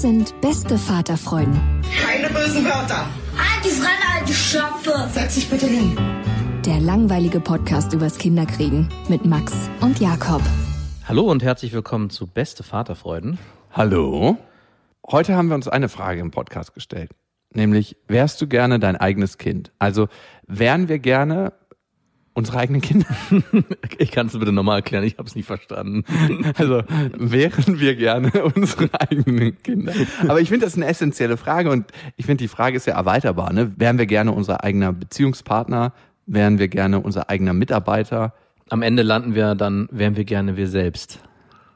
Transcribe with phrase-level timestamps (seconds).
[0.00, 1.60] Das sind beste Vaterfreuden.
[2.02, 3.06] Keine bösen Wörter.
[3.62, 5.06] Die Fremde, alte Schöpfe!
[5.10, 5.94] Setz dich bitte hin.
[6.64, 10.40] Der langweilige Podcast übers Kinderkriegen mit Max und Jakob.
[11.06, 13.38] Hallo und herzlich willkommen zu Beste Vaterfreuden.
[13.72, 14.38] Hallo.
[15.06, 17.10] Heute haben wir uns eine Frage im Podcast gestellt.
[17.52, 19.70] Nämlich, wärst du gerne dein eigenes Kind?
[19.78, 20.08] Also,
[20.46, 21.52] wären wir gerne
[22.34, 23.06] unsere eigenen Kinder?
[23.98, 26.04] Ich kann es bitte nochmal erklären, ich habe es nicht verstanden.
[26.56, 29.92] Also, wären wir gerne unsere eigenen Kinder?
[30.26, 32.94] Aber ich finde, das ist eine essentielle Frage und ich finde, die Frage ist ja
[32.94, 33.52] erweiterbar.
[33.52, 33.72] Ne?
[33.76, 35.92] Wären wir gerne unser eigener Beziehungspartner?
[36.26, 38.32] Wären wir gerne unser eigener Mitarbeiter?
[38.70, 41.18] Am Ende landen wir dann, wären wir gerne wir selbst.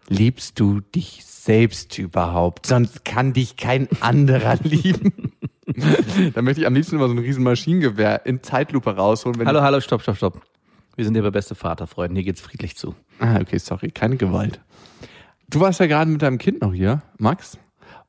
[0.08, 2.66] Liebst du dich selbst überhaupt?
[2.66, 5.32] Sonst kann dich kein anderer lieben.
[6.34, 9.38] da möchte ich am liebsten immer so ein riesen Maschinengewehr in Zeitlupe rausholen.
[9.38, 10.40] Wenn Hallo, hallo, stopp, stopp, stopp.
[10.96, 12.94] Wir sind hier bei Beste Vaterfreuden, hier geht's friedlich zu.
[13.18, 14.60] Ah, okay, sorry, keine Gewalt.
[15.50, 17.58] Du warst ja gerade mit deinem Kind noch hier, Max.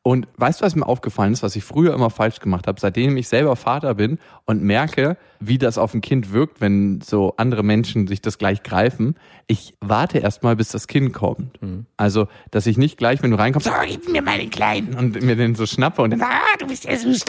[0.08, 3.18] Und weißt du, was mir aufgefallen ist, was ich früher immer falsch gemacht habe, seitdem
[3.18, 7.64] ich selber Vater bin und merke, wie das auf ein Kind wirkt, wenn so andere
[7.64, 9.16] Menschen sich das gleich greifen.
[9.48, 11.60] Ich warte erstmal, bis das Kind kommt.
[11.98, 15.24] Also, dass ich nicht gleich, wenn du reinkommst, ah, gib mir mal den Kleinen und
[15.24, 17.26] mir den so schnappe und dann, ah, du bist ja süß.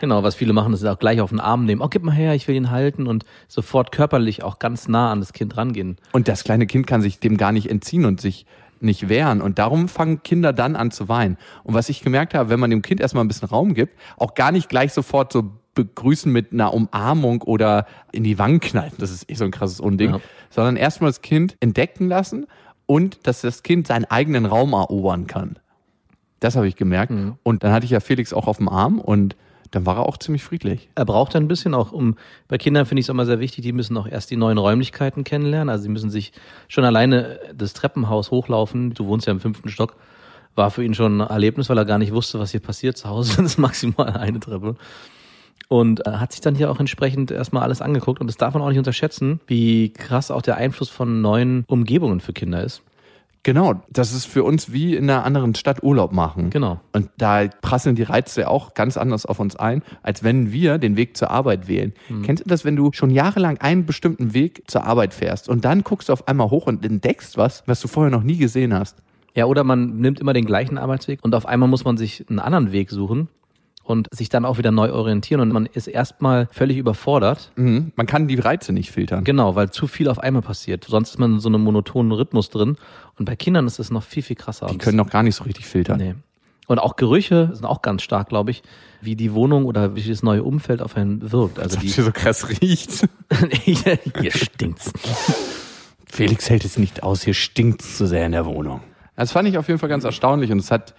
[0.00, 1.80] Genau, was viele machen, ist auch gleich auf den Arm nehmen.
[1.80, 5.18] Oh, gib mal her, ich will ihn halten und sofort körperlich auch ganz nah an
[5.18, 5.96] das Kind rangehen.
[6.12, 8.46] Und das kleine Kind kann sich dem gar nicht entziehen und sich
[8.82, 9.40] nicht wehren.
[9.40, 11.36] Und darum fangen Kinder dann an zu weinen.
[11.64, 14.34] Und was ich gemerkt habe, wenn man dem Kind erstmal ein bisschen Raum gibt, auch
[14.34, 19.10] gar nicht gleich sofort so begrüßen mit einer Umarmung oder in die Wangen knallen, das
[19.10, 20.20] ist eh so ein krasses Unding, Ja.
[20.50, 22.46] sondern erstmal das Kind entdecken lassen
[22.84, 25.58] und dass das Kind seinen eigenen Raum erobern kann.
[26.40, 27.12] Das habe ich gemerkt.
[27.42, 29.36] Und dann hatte ich ja Felix auch auf dem Arm und
[29.72, 30.90] dann war er auch ziemlich friedlich.
[30.94, 32.16] Er braucht ein bisschen auch, um
[32.46, 35.24] bei Kindern finde ich es immer sehr wichtig, die müssen auch erst die neuen Räumlichkeiten
[35.24, 35.70] kennenlernen.
[35.70, 36.32] Also sie müssen sich
[36.68, 38.92] schon alleine das Treppenhaus hochlaufen.
[38.92, 39.96] Du wohnst ja im fünften Stock.
[40.54, 42.98] War für ihn schon ein Erlebnis, weil er gar nicht wusste, was hier passiert.
[42.98, 44.76] Zu Hause sind es maximal eine Treppe.
[45.68, 48.20] Und äh, hat sich dann hier auch entsprechend erstmal alles angeguckt.
[48.20, 52.20] Und das darf man auch nicht unterschätzen, wie krass auch der Einfluss von neuen Umgebungen
[52.20, 52.82] für Kinder ist.
[53.44, 56.50] Genau, das ist für uns wie in einer anderen Stadt Urlaub machen.
[56.50, 56.80] Genau.
[56.92, 60.96] Und da prasseln die Reize auch ganz anders auf uns ein, als wenn wir den
[60.96, 61.92] Weg zur Arbeit wählen.
[62.22, 65.82] Kennst du das, wenn du schon jahrelang einen bestimmten Weg zur Arbeit fährst und dann
[65.82, 69.02] guckst du auf einmal hoch und entdeckst was, was du vorher noch nie gesehen hast?
[69.34, 72.38] Ja, oder man nimmt immer den gleichen Arbeitsweg und auf einmal muss man sich einen
[72.38, 73.28] anderen Weg suchen
[73.82, 77.52] und sich dann auch wieder neu orientieren und man ist erstmal völlig überfordert.
[77.56, 77.92] Mhm.
[77.96, 79.24] Man kann die Reize nicht filtern.
[79.24, 80.84] Genau, weil zu viel auf einmal passiert.
[80.84, 82.76] Sonst ist man in so einem monotonen Rhythmus drin
[83.18, 84.66] und bei Kindern ist es noch viel, viel krasser.
[84.66, 85.98] Die können noch gar nicht so richtig filtern.
[85.98, 86.14] Nee.
[86.68, 88.62] Und auch Gerüche sind auch ganz stark, glaube ich,
[89.00, 91.58] wie die Wohnung oder wie das neue Umfeld auf einen wirkt.
[91.58, 93.08] Also die, sie so krass riecht.
[93.62, 94.92] hier, hier stinkt's.
[96.06, 98.80] Felix hält es nicht aus, hier stinkt's zu sehr in der Wohnung.
[99.16, 100.94] Das fand ich auf jeden Fall ganz erstaunlich und es hat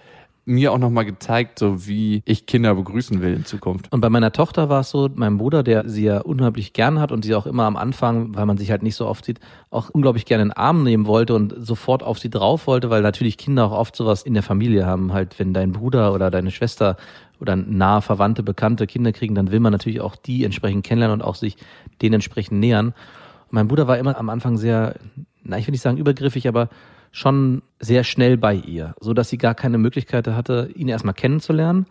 [0.46, 3.90] mir auch nochmal gezeigt, so wie ich Kinder begrüßen will in Zukunft.
[3.92, 7.12] Und bei meiner Tochter war es so, mein Bruder, der sie ja unheimlich gern hat
[7.12, 9.40] und sie auch immer am Anfang, weil man sich halt nicht so oft sieht,
[9.70, 13.02] auch unglaublich gerne in den Arm nehmen wollte und sofort auf sie drauf wollte, weil
[13.02, 15.12] natürlich Kinder auch oft sowas in der Familie haben.
[15.12, 16.96] Halt, wenn dein Bruder oder deine Schwester
[17.40, 21.26] oder nahe Verwandte, Bekannte Kinder kriegen, dann will man natürlich auch die entsprechend kennenlernen und
[21.26, 21.56] auch sich
[22.02, 22.88] denen entsprechend nähern.
[22.88, 24.96] Und mein Bruder war immer am Anfang sehr,
[25.42, 26.68] na, ich will nicht sagen übergriffig, aber
[27.14, 31.86] schon sehr schnell bei ihr, so dass sie gar keine Möglichkeit hatte, ihn erstmal kennenzulernen.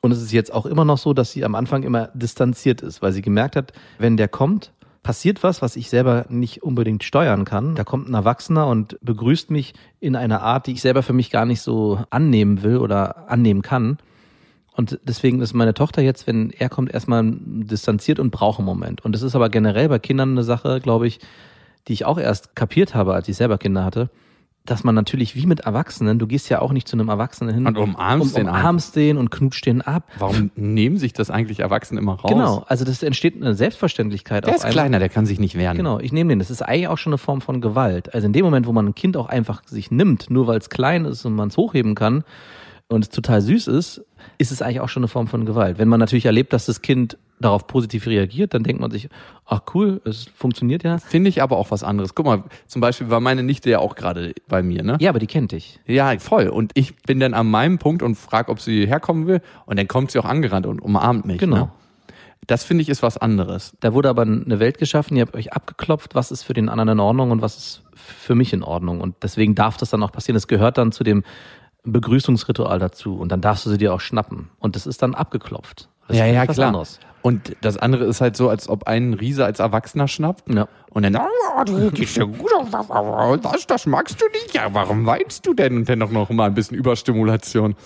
[0.00, 3.02] Und es ist jetzt auch immer noch so, dass sie am Anfang immer distanziert ist,
[3.02, 4.72] weil sie gemerkt hat, wenn der kommt,
[5.02, 7.74] passiert was, was ich selber nicht unbedingt steuern kann.
[7.74, 11.30] Da kommt ein Erwachsener und begrüßt mich in einer Art, die ich selber für mich
[11.30, 13.98] gar nicht so annehmen will oder annehmen kann.
[14.76, 19.04] Und deswegen ist meine Tochter jetzt, wenn er kommt, erstmal distanziert und braucht einen Moment.
[19.04, 21.18] Und das ist aber generell bei Kindern eine Sache, glaube ich,
[21.88, 24.08] die ich auch erst kapiert habe, als ich selber Kinder hatte,
[24.64, 27.66] dass man natürlich wie mit Erwachsenen, du gehst ja auch nicht zu einem Erwachsenen hin
[27.66, 30.08] Und umarmst den um, umarmst den und knutscht den ab.
[30.18, 32.30] Warum nehmen sich das eigentlich Erwachsene immer raus?
[32.30, 34.72] Genau, also das entsteht eine Selbstverständlichkeit Der ist einmal.
[34.72, 35.76] kleiner, der kann sich nicht wehren.
[35.76, 36.38] Genau, ich nehme den.
[36.38, 38.14] Das ist eigentlich auch schon eine Form von Gewalt.
[38.14, 40.70] Also in dem Moment, wo man ein Kind auch einfach sich nimmt, nur weil es
[40.70, 42.24] klein ist und man es hochheben kann
[42.92, 44.04] und es total süß ist,
[44.38, 45.78] ist es eigentlich auch schon eine Form von Gewalt.
[45.78, 49.08] Wenn man natürlich erlebt, dass das Kind darauf positiv reagiert, dann denkt man sich,
[49.46, 50.98] ach cool, es funktioniert ja.
[50.98, 52.14] Finde ich aber auch was anderes.
[52.14, 54.96] Guck mal, zum Beispiel war meine Nichte ja auch gerade bei mir, ne?
[55.00, 55.80] Ja, aber die kennt dich.
[55.86, 56.48] Ja, voll.
[56.48, 59.40] Und ich bin dann an meinem Punkt und frage, ob sie herkommen will.
[59.66, 61.38] Und dann kommt sie auch angerannt und umarmt mich.
[61.38, 61.56] Genau.
[61.56, 61.68] Ne?
[62.46, 63.76] Das finde ich ist was anderes.
[63.80, 66.88] Da wurde aber eine Welt geschaffen, ihr habt euch abgeklopft, was ist für den anderen
[66.88, 69.00] in Ordnung und was ist für mich in Ordnung.
[69.00, 70.36] Und deswegen darf das dann auch passieren.
[70.36, 71.22] Es gehört dann zu dem
[71.84, 73.16] Begrüßungsritual dazu.
[73.16, 74.50] Und dann darfst du sie dir auch schnappen.
[74.58, 75.88] Und das ist dann abgeklopft.
[76.08, 76.68] Das ja, ja, klar.
[76.68, 77.00] anderes.
[77.22, 80.52] Und das andere ist halt so, als ob ein Riese als Erwachsener schnappt.
[80.52, 80.68] Ja.
[80.90, 84.54] Und dann, oh, du gehst ja gut auf, was, das magst du nicht.
[84.54, 85.76] Ja, warum weinst du denn?
[85.76, 87.76] Und dann doch noch mal ein bisschen Überstimulation.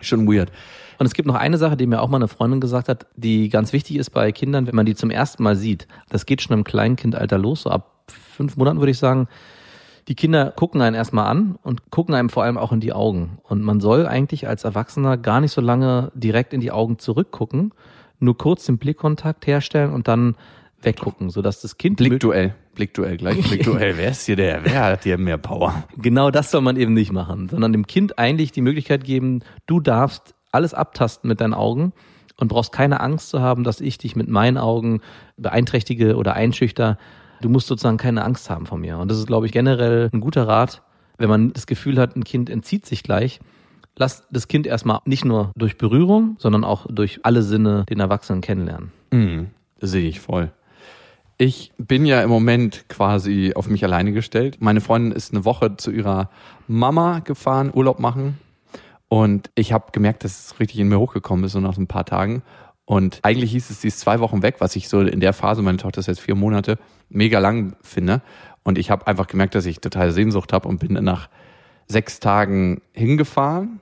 [0.00, 0.52] Schon weird.
[0.98, 3.48] Und es gibt noch eine Sache, die mir auch mal eine Freundin gesagt hat, die
[3.48, 5.88] ganz wichtig ist bei Kindern, wenn man die zum ersten Mal sieht.
[6.10, 9.26] Das geht schon im Kleinkindalter los, so ab fünf Monaten würde ich sagen.
[10.10, 13.38] Die Kinder gucken einen erstmal an und gucken einem vor allem auch in die Augen.
[13.44, 17.72] Und man soll eigentlich als Erwachsener gar nicht so lange direkt in die Augen zurückgucken,
[18.18, 20.34] nur kurz den Blickkontakt herstellen und dann
[20.82, 22.56] weggucken, sodass das Kind Blickduell.
[22.74, 23.96] Blickduell, gleich Blickduell.
[23.98, 24.64] Wer ist hier der?
[24.64, 25.84] Wer hat hier mehr Power?
[25.96, 29.78] Genau das soll man eben nicht machen, sondern dem Kind eigentlich die Möglichkeit geben, du
[29.78, 31.92] darfst alles abtasten mit deinen Augen
[32.36, 35.02] und brauchst keine Angst zu haben, dass ich dich mit meinen Augen
[35.36, 36.98] beeinträchtige oder einschüchter.
[37.40, 38.98] Du musst sozusagen keine Angst haben von mir.
[38.98, 40.82] Und das ist, glaube ich, generell ein guter Rat,
[41.18, 43.40] wenn man das Gefühl hat, ein Kind entzieht sich gleich.
[43.96, 48.40] Lass das Kind erstmal nicht nur durch Berührung, sondern auch durch alle Sinne den Erwachsenen
[48.40, 48.92] kennenlernen.
[49.10, 49.48] Mhm,
[49.80, 50.52] sehe ich voll.
[51.36, 54.58] Ich bin ja im Moment quasi auf mich alleine gestellt.
[54.60, 56.28] Meine Freundin ist eine Woche zu ihrer
[56.68, 58.38] Mama gefahren, Urlaub machen.
[59.08, 62.04] Und ich habe gemerkt, dass es richtig in mir hochgekommen ist, so nach ein paar
[62.04, 62.42] Tagen.
[62.90, 65.62] Und eigentlich hieß es, sie ist zwei Wochen weg, was ich so in der Phase,
[65.62, 66.76] meine Tochter ist jetzt vier Monate,
[67.08, 68.20] mega lang finde.
[68.64, 71.28] Und ich habe einfach gemerkt, dass ich total Sehnsucht habe und bin nach
[71.86, 73.78] sechs Tagen hingefahren.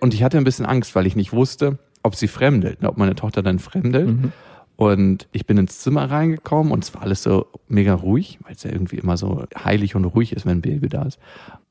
[0.00, 2.98] Und ich hatte ein bisschen Angst, weil ich nicht wusste, ob sie fremdelt, ne, ob
[2.98, 4.06] meine Tochter dann fremdelt.
[4.76, 8.64] Und ich bin ins Zimmer reingekommen und es war alles so mega ruhig, weil es
[8.64, 11.18] ja irgendwie immer so heilig und ruhig ist, wenn ein Baby da ist.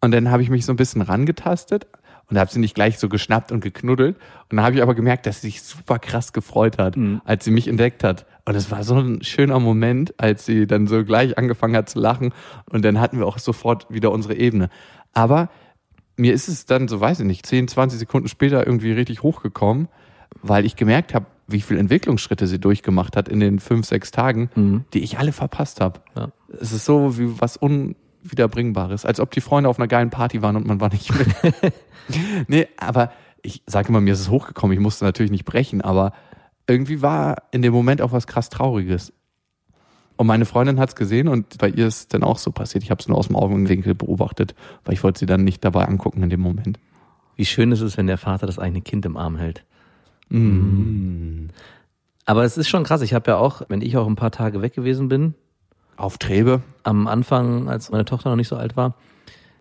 [0.02, 1.86] Und dann habe ich mich so ein bisschen rangetastet
[2.30, 4.18] und habe sie nicht gleich so geschnappt und geknuddelt.
[4.50, 7.52] Und dann habe ich aber gemerkt, dass sie sich super krass gefreut hat, als sie
[7.52, 8.26] mich entdeckt hat.
[8.46, 12.00] Und es war so ein schöner Moment, als sie dann so gleich angefangen hat zu
[12.00, 12.34] lachen.
[12.70, 14.70] Und dann hatten wir auch sofort wieder unsere Ebene.
[15.14, 15.50] Aber
[16.18, 19.88] mir ist es dann, so weiß ich nicht, 10, 20 Sekunden später irgendwie richtig hochgekommen,
[20.42, 24.50] weil ich gemerkt habe, wie viel Entwicklungsschritte sie durchgemacht hat in den fünf, sechs Tagen,
[24.94, 26.02] die ich alle verpasst habe.
[26.16, 26.30] Ja.
[26.60, 27.58] Es ist so wie was
[28.26, 31.28] Unwiederbringbares, als ob die Freunde auf einer geilen Party waren und man war nicht mit.
[32.48, 33.12] nee, aber
[33.44, 36.12] ich sage immer, mir ist es hochgekommen, ich musste natürlich nicht brechen, aber
[36.68, 39.14] irgendwie war in dem Moment auch was krass Trauriges.
[40.18, 42.84] Und meine Freundin hat es gesehen und bei ihr ist dann auch so passiert.
[42.84, 44.56] Ich habe es nur aus dem Augenwinkel beobachtet,
[44.86, 46.80] weil ich wollte sie dann nicht dabei angucken in dem Moment.
[47.36, 49.66] Wie schön ist es, wenn der Vater das eigene Kind im Arm hält.
[50.30, 51.48] Mm.
[52.26, 53.02] Aber es ist schon krass.
[53.02, 55.36] Ich habe ja auch, wenn ich auch ein paar Tage weg gewesen bin,
[55.98, 56.62] Auf Trebe.
[56.84, 58.96] am Anfang, als meine Tochter noch nicht so alt war,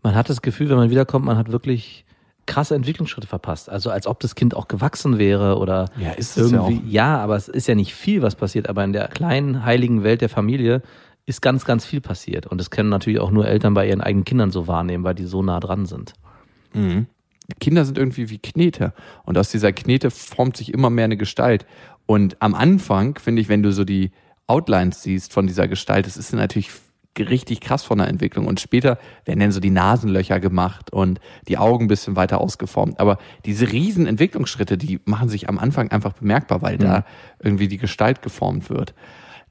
[0.02, 2.04] man hat das Gefühl, wenn man wiederkommt, man hat wirklich
[2.46, 3.70] krasse Entwicklungsschritte verpasst.
[3.70, 6.90] Also als ob das Kind auch gewachsen wäre oder Ja, ist es ja irgendwie.
[6.90, 8.68] Ja, aber es ist ja nicht viel, was passiert.
[8.68, 10.82] Aber in der kleinen heiligen Welt der Familie
[11.24, 12.46] ist ganz, ganz viel passiert.
[12.46, 15.24] Und das können natürlich auch nur Eltern bei ihren eigenen Kindern so wahrnehmen, weil die
[15.24, 16.12] so nah dran sind.
[17.60, 18.92] Kinder sind irgendwie wie Knete.
[19.24, 21.64] Und aus dieser Knete formt sich immer mehr eine Gestalt.
[22.04, 24.10] Und am Anfang, finde ich, wenn du so die
[24.46, 26.70] Outlines siehst von dieser Gestalt, das ist natürlich
[27.18, 28.46] richtig krass von der Entwicklung.
[28.46, 32.98] Und später werden dann so die Nasenlöcher gemacht und die Augen ein bisschen weiter ausgeformt.
[32.98, 37.04] Aber diese riesen Entwicklungsschritte, die machen sich am Anfang einfach bemerkbar, weil da
[37.42, 38.94] irgendwie die Gestalt geformt wird.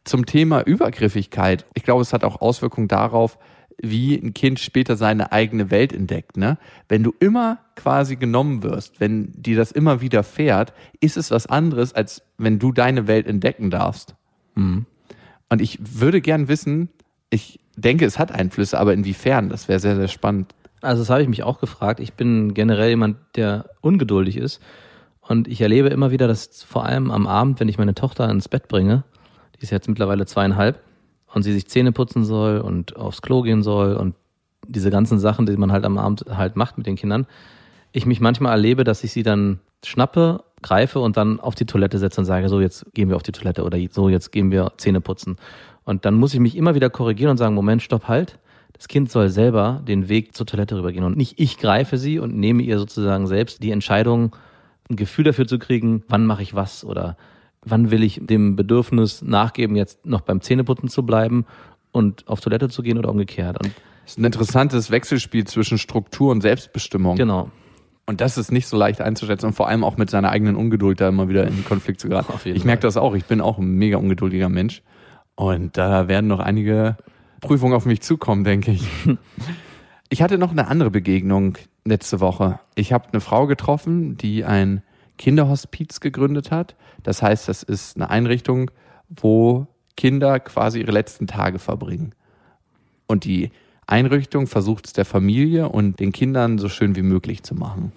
[0.04, 3.38] Zum Thema Übergriffigkeit, ich glaube, es hat auch Auswirkungen darauf,
[3.82, 6.38] wie ein Kind später seine eigene Welt entdeckt.
[6.38, 6.58] Ne?
[6.90, 11.48] Wenn du immer quasi genommen wirst, wenn dir das immer wieder fährt, ist es was
[11.48, 14.16] anderes, als wenn du deine Welt entdecken darfst.
[14.56, 16.90] Und ich würde gern wissen,
[17.30, 19.50] ich denke, es hat Einflüsse, aber inwiefern?
[19.50, 20.54] Das wäre sehr, sehr spannend.
[20.82, 22.00] Also das habe ich mich auch gefragt.
[22.00, 24.62] Ich bin generell jemand, der ungeduldig ist.
[25.22, 28.50] Und ich erlebe immer wieder, dass vor allem am Abend, wenn ich meine Tochter ins
[28.50, 29.04] Bett bringe,
[29.56, 30.82] die ist jetzt mittlerweile zweieinhalb,
[31.34, 34.16] und sie sich Zähne putzen soll und aufs Klo gehen soll und
[34.68, 37.26] diese ganzen Sachen, die man halt am Abend halt macht mit den Kindern,
[37.92, 42.00] ich mich manchmal erlebe, dass ich sie dann schnappe, greife und dann auf die Toilette
[42.00, 44.72] setze und sage, so jetzt gehen wir auf die Toilette oder so jetzt gehen wir
[44.78, 45.38] Zähne putzen.
[45.84, 48.40] Und dann muss ich mich immer wieder korrigieren und sagen, Moment, stopp, halt.
[48.72, 52.36] Das Kind soll selber den Weg zur Toilette rübergehen und nicht ich greife sie und
[52.36, 54.36] nehme ihr sozusagen selbst die Entscheidung,
[54.90, 57.16] ein Gefühl dafür zu kriegen, wann mache ich was oder
[57.64, 61.46] wann will ich dem Bedürfnis nachgeben, jetzt noch beim Zähneputzen zu bleiben
[61.92, 63.64] und auf Toilette zu gehen oder umgekehrt.
[63.64, 67.16] Und Das ist ein interessantes Wechselspiel zwischen Struktur und Selbstbestimmung.
[67.16, 67.52] genau.
[68.06, 71.00] Und das ist nicht so leicht einzuschätzen und vor allem auch mit seiner eigenen Ungeduld
[71.00, 72.34] da immer wieder in Konflikt zu geraten.
[72.44, 73.16] Ich merke das auch.
[73.16, 74.82] Ich bin auch ein mega ungeduldiger Mensch.
[75.36, 76.98] Und da werden noch einige
[77.40, 78.88] Prüfungen auf mich zukommen, denke ich.
[80.10, 82.60] Ich hatte noch eine andere Begegnung letzte Woche.
[82.76, 84.84] Ich habe eine Frau getroffen, die ein
[85.18, 86.76] Kinderhospiz gegründet hat.
[87.04, 88.70] Das heißt, das ist eine Einrichtung,
[89.10, 92.14] wo Kinder quasi ihre letzten Tage verbringen.
[93.08, 93.52] Und die
[93.88, 97.92] Einrichtung versucht es der Familie und den Kindern so schön wie möglich zu machen.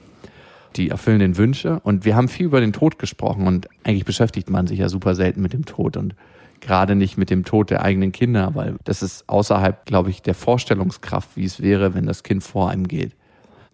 [0.77, 4.51] Die erfüllen den Wünsche und wir haben viel über den Tod gesprochen und eigentlich beschäftigt
[4.51, 6.15] man sich ja super selten mit dem Tod und
[6.61, 10.35] gerade nicht mit dem Tod der eigenen Kinder, weil das ist außerhalb, glaube ich, der
[10.35, 13.13] Vorstellungskraft, wie es wäre, wenn das Kind vor einem geht.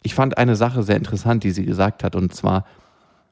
[0.02, 2.66] Ich fand eine Sache sehr interessant, die sie gesagt hat und zwar,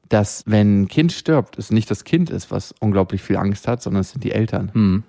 [0.09, 3.81] dass wenn ein Kind stirbt, es nicht das Kind ist, was unglaublich viel Angst hat,
[3.81, 4.71] sondern es sind die Eltern.
[4.73, 5.03] Hm.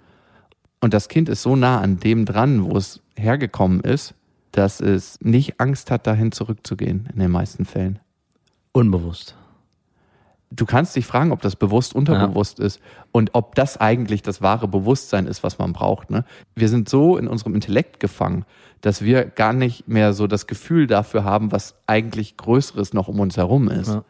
[0.83, 4.15] Und das Kind ist so nah an dem dran, wo es hergekommen ist,
[4.51, 8.01] dass es nicht Angst hat, dahin zurückzugehen, in den meisten Fällen.
[8.73, 9.37] Unbewusst.
[10.51, 12.81] Du kannst dich fragen, ob das bewusst unterbewusst ist
[13.13, 16.11] und ob das eigentlich das wahre Bewusstsein ist, was man braucht.
[16.11, 16.25] Ne?
[16.57, 18.45] Wir sind so in unserem Intellekt gefangen,
[18.81, 23.21] dass wir gar nicht mehr so das Gefühl dafür haben, was eigentlich Größeres noch um
[23.21, 23.89] uns herum ist.
[23.89, 24.05] Ja.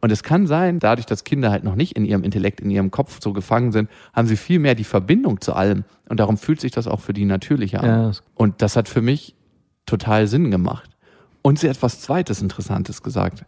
[0.00, 2.90] Und es kann sein, dadurch, dass Kinder halt noch nicht in ihrem Intellekt, in ihrem
[2.90, 5.84] Kopf so gefangen sind, haben sie viel mehr die Verbindung zu allem.
[6.08, 7.88] Und darum fühlt sich das auch für die natürlicher an.
[7.88, 9.34] Ja, Und das hat für mich
[9.86, 10.90] total Sinn gemacht.
[11.42, 13.44] Und sie hat was Zweites Interessantes gesagt.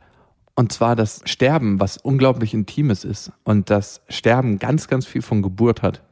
[0.54, 3.30] Und zwar das Sterben, was unglaublich Intimes ist.
[3.44, 6.02] Und das Sterben ganz, ganz viel von Geburt hat.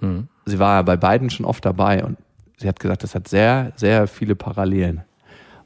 [0.00, 0.28] Hm.
[0.46, 2.18] Sie war ja bei beiden schon oft dabei und
[2.56, 5.02] sie hat gesagt, das hat sehr, sehr viele Parallelen.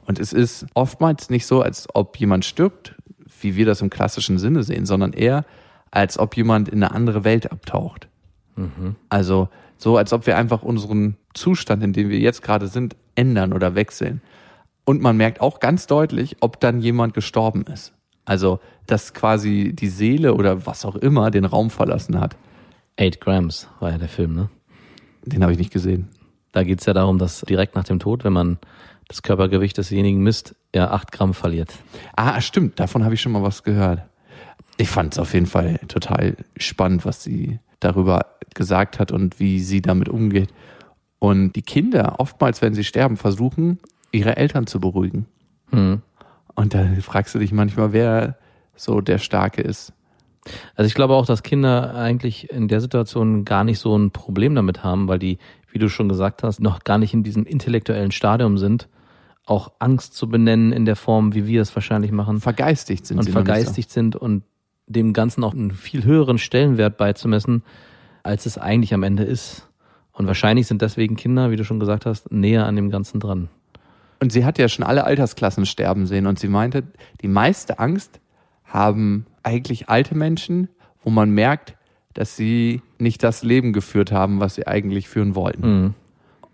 [0.05, 2.95] Und es ist oftmals nicht so, als ob jemand stirbt,
[3.43, 5.45] wie wir das im klassischen Sinne sehen, sondern eher,
[5.91, 8.07] als ob jemand in eine andere Welt abtaucht.
[9.09, 13.53] Also so, als ob wir einfach unseren Zustand, in dem wir jetzt gerade sind, ändern
[13.53, 14.21] oder wechseln.
[14.85, 17.93] Und man merkt auch ganz deutlich, ob dann jemand gestorben ist.
[18.25, 22.35] Also, dass quasi die Seele oder was auch immer den Raum verlassen hat.
[22.97, 24.49] Eight Grams war ja der Film, ne?
[25.25, 26.09] Den habe ich nicht gesehen.
[26.51, 28.57] Da geht's ja darum, dass direkt nach dem Tod, wenn man
[29.09, 31.73] das Körpergewicht desjenigen misst, er acht Gramm verliert.
[32.15, 34.03] Ah, stimmt, davon habe ich schon mal was gehört.
[34.77, 39.59] Ich fand es auf jeden Fall total spannend, was sie darüber gesagt hat und wie
[39.59, 40.53] sie damit umgeht.
[41.17, 43.79] Und die Kinder, oftmals, wenn sie sterben, versuchen,
[44.11, 45.25] ihre Eltern zu beruhigen.
[45.71, 46.01] Hm.
[46.55, 48.37] Und da fragst du dich manchmal, wer
[48.75, 49.91] so der Starke ist.
[50.75, 54.55] Also ich glaube auch, dass Kinder eigentlich in der Situation gar nicht so ein Problem
[54.55, 55.39] damit haben, weil die,
[55.71, 58.87] wie du schon gesagt hast, noch gar nicht in diesem intellektuellen Stadium sind,
[59.49, 63.23] auch Angst zu benennen in der Form, wie wir es wahrscheinlich machen Vergeistigt sind und
[63.23, 64.43] sie nicht vergeistigt sind und
[64.87, 67.63] dem Ganzen auch einen viel höheren Stellenwert beizumessen,
[68.23, 69.67] als es eigentlich am Ende ist.
[70.11, 73.49] Und wahrscheinlich sind deswegen Kinder, wie du schon gesagt hast, näher an dem Ganzen dran.
[74.19, 76.83] Und sie hat ja schon alle Altersklassen sterben sehen und sie meinte,
[77.21, 78.19] die meiste Angst
[78.65, 80.67] haben eigentlich alte Menschen,
[81.03, 81.75] wo man merkt,
[82.13, 85.81] dass sie nicht das Leben geführt haben, was sie eigentlich führen wollten.
[85.81, 85.93] Mhm.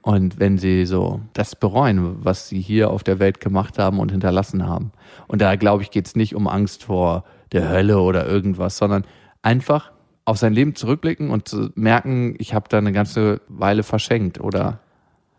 [0.06, 4.12] Und wenn sie so das bereuen, was sie hier auf der Welt gemacht haben und
[4.12, 4.92] hinterlassen haben.
[5.28, 9.04] Und da glaube ich, geht es nicht um Angst vor der Hölle oder irgendwas, sondern
[9.42, 9.92] einfach
[10.24, 14.80] auf sein Leben zurückblicken und zu merken, ich habe da eine ganze Weile verschenkt oder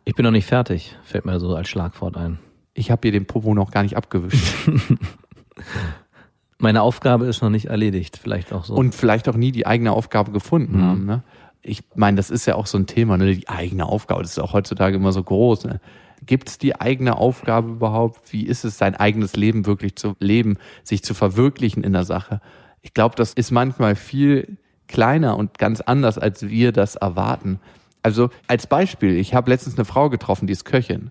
[0.04, 2.38] Ich bin noch nicht fertig, fällt mir so als Schlagwort ein.
[2.74, 4.52] ich habe hier den Popo noch gar nicht abgewischt.
[6.58, 8.74] Meine Aufgabe ist noch nicht erledigt, vielleicht auch so.
[8.74, 10.82] und vielleicht auch nie die eigene Aufgabe gefunden Mhm.
[10.84, 11.04] haben.
[11.04, 11.22] Ne?
[11.66, 13.34] Ich meine, das ist ja auch so ein Thema, ne?
[13.34, 15.64] die eigene Aufgabe, das ist auch heutzutage immer so groß.
[15.64, 15.80] Ne?
[16.24, 18.32] Gibt es die eigene Aufgabe überhaupt?
[18.32, 22.40] Wie ist es, sein eigenes Leben wirklich zu leben, sich zu verwirklichen in der Sache?
[22.82, 27.58] Ich glaube, das ist manchmal viel kleiner und ganz anders, als wir das erwarten.
[28.02, 31.10] Also als Beispiel, ich habe letztens eine Frau getroffen, die ist Köchin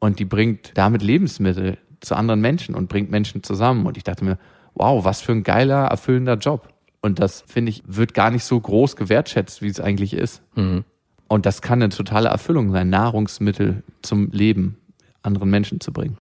[0.00, 3.86] und die bringt damit Lebensmittel zu anderen Menschen und bringt Menschen zusammen.
[3.86, 4.38] Und ich dachte mir,
[4.74, 6.71] wow, was für ein geiler, erfüllender Job.
[7.02, 10.42] Und das, finde ich, wird gar nicht so groß gewertschätzt, wie es eigentlich ist.
[10.54, 10.84] Mhm.
[11.28, 14.78] Und das kann eine totale Erfüllung sein, Nahrungsmittel zum Leben
[15.22, 16.16] anderen Menschen zu bringen.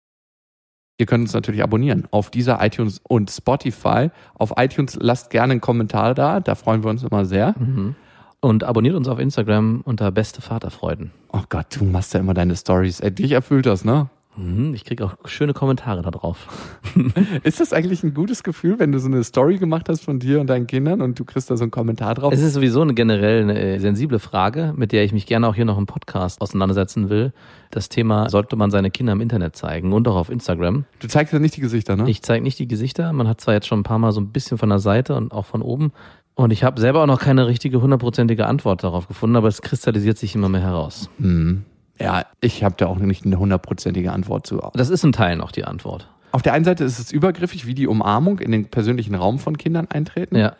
[1.00, 4.10] Ihr könnt uns natürlich abonnieren auf dieser iTunes und Spotify.
[4.34, 7.54] Auf iTunes lasst gerne einen Kommentar da, da freuen wir uns immer sehr.
[7.58, 7.94] Mhm.
[8.40, 11.12] Und abonniert uns auf Instagram unter beste Vaterfreuden.
[11.32, 13.00] Oh Gott, du machst ja immer deine Stories.
[13.00, 14.10] Ey, dich erfüllt das, ne?
[14.38, 16.46] Mhm, ich kriege auch schöne Kommentare da drauf.
[17.42, 20.40] Ist das eigentlich ein gutes Gefühl, wenn du so eine Story gemacht hast von dir
[20.40, 22.32] und deinen Kindern und du kriegst da so einen Kommentar drauf?
[22.32, 25.56] Es ist sowieso eine generell eine äh, sensible Frage, mit der ich mich gerne auch
[25.56, 27.32] hier noch im Podcast auseinandersetzen will.
[27.70, 30.84] Das Thema, sollte man seine Kinder im Internet zeigen und auch auf Instagram?
[31.00, 32.08] Du zeigst ja nicht die Gesichter, ne?
[32.08, 33.12] Ich zeige nicht die Gesichter.
[33.12, 35.32] Man hat zwar jetzt schon ein paar Mal so ein bisschen von der Seite und
[35.32, 35.92] auch von oben.
[36.34, 40.18] Und ich habe selber auch noch keine richtige hundertprozentige Antwort darauf gefunden, aber es kristallisiert
[40.18, 41.10] sich immer mehr heraus.
[41.18, 41.64] Hm.
[42.00, 44.60] Ja, ich habe da auch nicht eine hundertprozentige Antwort zu.
[44.74, 46.08] Das ist in Teilen auch die Antwort.
[46.30, 49.56] Auf der einen Seite ist es übergriffig, wie die Umarmung in den persönlichen Raum von
[49.58, 50.36] Kindern eintreten.
[50.36, 50.54] Ja.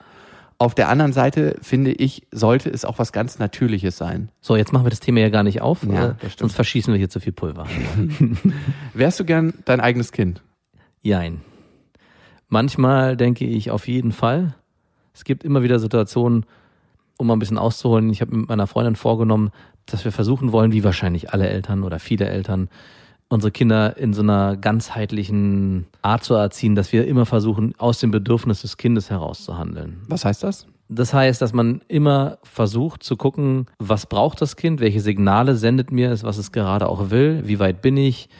[0.61, 4.31] Auf der anderen Seite finde ich, sollte es auch was ganz Natürliches sein.
[4.41, 6.39] So, jetzt machen wir das Thema ja gar nicht auf, Ja, stimmt.
[6.39, 7.67] sonst verschießen wir hier zu viel Pulver.
[8.95, 10.43] Wärst du gern dein eigenes Kind?
[11.03, 11.43] Jein.
[12.49, 14.55] Manchmal denke ich auf jeden Fall.
[15.15, 16.45] Es gibt immer wieder Situationen,
[17.19, 18.11] um mal ein bisschen auszuholen.
[18.11, 19.51] Ich habe mit meiner Freundin vorgenommen,
[19.91, 22.69] dass wir versuchen wollen, wie wahrscheinlich alle Eltern oder viele Eltern,
[23.29, 28.11] unsere Kinder in so einer ganzheitlichen Art zu erziehen, dass wir immer versuchen, aus dem
[28.11, 30.01] Bedürfnis des Kindes herauszuhandeln.
[30.09, 30.67] Was heißt das?
[30.89, 35.93] Das heißt, dass man immer versucht zu gucken, was braucht das Kind, welche Signale sendet
[35.93, 38.31] mir es, was es gerade auch will, wie weit bin ich.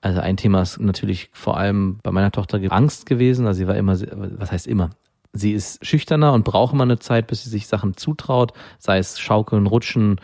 [0.00, 3.46] Also ein Thema ist natürlich vor allem bei meiner Tochter Angst gewesen.
[3.46, 3.98] Also sie war immer,
[4.38, 4.90] was heißt immer?
[5.34, 9.18] Sie ist schüchterner und braucht immer eine Zeit, bis sie sich Sachen zutraut, sei es
[9.18, 10.18] schaukeln, rutschen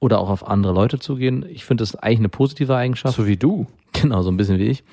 [0.00, 1.44] oder auch auf andere Leute zugehen.
[1.48, 3.16] Ich finde das eigentlich eine positive Eigenschaft.
[3.16, 3.66] So wie du.
[3.92, 4.84] Genau, so ein bisschen wie ich.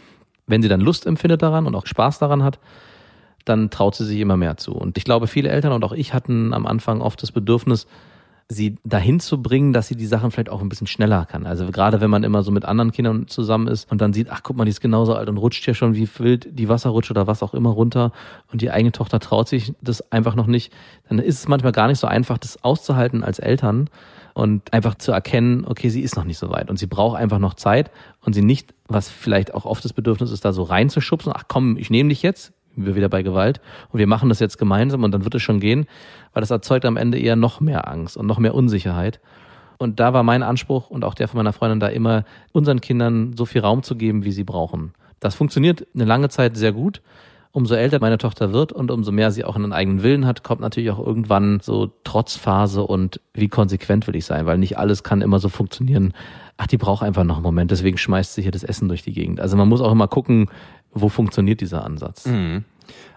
[0.47, 2.59] Wenn sie dann Lust empfindet daran und auch Spaß daran hat,
[3.45, 4.73] dann traut sie sich immer mehr zu.
[4.73, 7.87] Und ich glaube, viele Eltern und auch ich hatten am Anfang oft das Bedürfnis,
[8.49, 11.45] sie dahin zu bringen, dass sie die Sachen vielleicht auch ein bisschen schneller kann.
[11.45, 14.41] Also gerade wenn man immer so mit anderen Kindern zusammen ist und dann sieht, ach
[14.43, 17.25] guck mal, die ist genauso alt und rutscht ja schon wie wild die Wasserrutsche oder
[17.25, 18.11] was auch immer runter
[18.51, 20.73] und die eigene Tochter traut sich das einfach noch nicht,
[21.09, 23.89] dann ist es manchmal gar nicht so einfach, das auszuhalten als Eltern
[24.33, 27.39] und einfach zu erkennen, okay, sie ist noch nicht so weit und sie braucht einfach
[27.39, 31.31] noch Zeit und sie nicht, was vielleicht auch oft das Bedürfnis ist, da so reinzuschubsen,
[31.35, 33.61] ach komm, ich nehme dich jetzt, wir wieder bei Gewalt
[33.91, 35.85] und wir machen das jetzt gemeinsam und dann wird es schon gehen,
[36.33, 39.19] weil das erzeugt am Ende eher noch mehr Angst und noch mehr Unsicherheit.
[39.77, 43.35] Und da war mein Anspruch und auch der von meiner Freundin da immer, unseren Kindern
[43.35, 44.93] so viel Raum zu geben, wie sie brauchen.
[45.19, 47.01] Das funktioniert eine lange Zeit sehr gut.
[47.55, 50.59] Umso älter meine Tochter wird und umso mehr sie auch einen eigenen Willen hat, kommt
[50.59, 55.21] natürlich auch irgendwann so Trotzphase und wie konsequent will ich sein, weil nicht alles kann
[55.21, 56.15] immer so funktionieren.
[56.57, 59.13] Ach, die braucht einfach noch einen Moment, deswegen schmeißt sie hier das Essen durch die
[59.13, 59.39] Gegend.
[59.39, 60.49] Also man muss auch immer gucken,
[60.93, 62.25] wo funktioniert dieser Ansatz.
[62.25, 62.63] Mhm.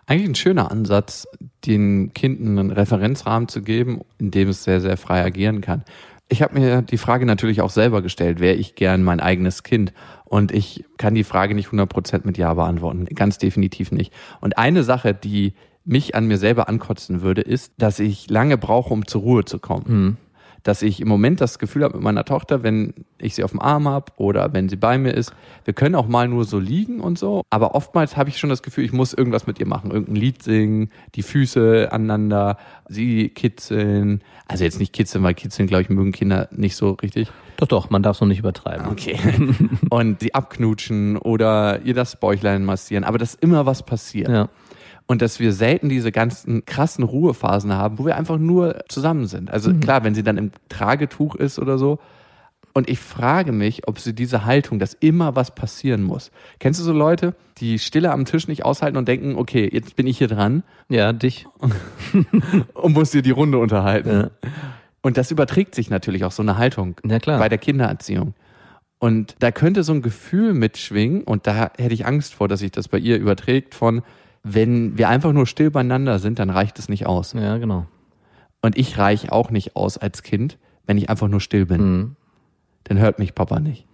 [0.04, 1.26] Eigentlich ein schöner Ansatz,
[1.64, 5.82] den Kindern einen Referenzrahmen zu geben, in dem es sehr, sehr frei agieren kann.
[6.28, 9.92] Ich habe mir die Frage natürlich auch selber gestellt, wäre ich gern mein eigenes Kind?
[10.24, 14.12] Und ich kann die Frage nicht 100% mit Ja beantworten, ganz definitiv nicht.
[14.40, 18.92] Und eine Sache, die mich an mir selber ankotzen würde, ist, dass ich lange brauche,
[18.92, 20.16] um zur Ruhe zu kommen.
[20.66, 23.60] Dass ich im Moment das Gefühl habe mit meiner Tochter, wenn ich sie auf dem
[23.60, 25.32] Arm habe oder wenn sie bei mir ist,
[25.64, 27.42] wir können auch mal nur so liegen und so.
[27.50, 29.92] Aber oftmals habe ich schon das Gefühl, ich muss irgendwas mit ihr machen.
[29.92, 34.24] Irgendein Lied singen, die Füße aneinander, sie kitzeln.
[34.48, 37.30] Also jetzt nicht kitzeln, weil kitzeln, glaube ich, mögen Kinder nicht so richtig.
[37.58, 38.88] Doch, doch, man darf es noch nicht übertreiben.
[38.88, 39.18] Okay.
[39.90, 43.04] und sie abknutschen oder ihr das Bäuchlein massieren.
[43.04, 44.30] Aber dass immer was passiert.
[44.30, 44.48] Ja.
[45.06, 49.50] Und dass wir selten diese ganzen krassen Ruhephasen haben, wo wir einfach nur zusammen sind.
[49.50, 51.98] Also klar, wenn sie dann im Tragetuch ist oder so.
[52.72, 56.30] Und ich frage mich, ob sie diese Haltung, dass immer was passieren muss.
[56.58, 60.06] Kennst du so Leute, die Stille am Tisch nicht aushalten und denken, okay, jetzt bin
[60.06, 61.46] ich hier dran Ja, dich.
[62.74, 64.10] und muss dir die Runde unterhalten.
[64.10, 64.30] Ja.
[65.00, 67.38] Und das überträgt sich natürlich auch so eine Haltung Ja, klar.
[67.38, 68.34] bei der Kindererziehung.
[68.98, 72.72] Und da könnte so ein Gefühl mitschwingen, und da hätte ich Angst vor, dass sich
[72.72, 74.02] das bei ihr überträgt, von,
[74.48, 77.32] wenn wir einfach nur still beieinander sind, dann reicht es nicht aus.
[77.32, 77.86] Ja, genau.
[78.62, 80.56] Und ich reiche auch nicht aus als Kind,
[80.86, 81.80] wenn ich einfach nur still bin.
[81.80, 82.16] Mhm.
[82.84, 83.86] Dann hört mich Papa nicht.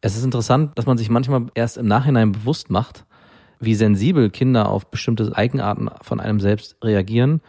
[0.00, 3.06] Es ist interessant, dass man sich manchmal erst im Nachhinein bewusst macht,
[3.60, 7.40] wie sensibel Kinder auf bestimmte Eigenarten von einem selbst reagieren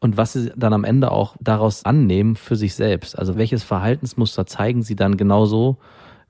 [0.00, 3.18] und was sie dann am Ende auch daraus annehmen für sich selbst.
[3.18, 5.76] Also welches Verhaltensmuster zeigen sie dann genauso,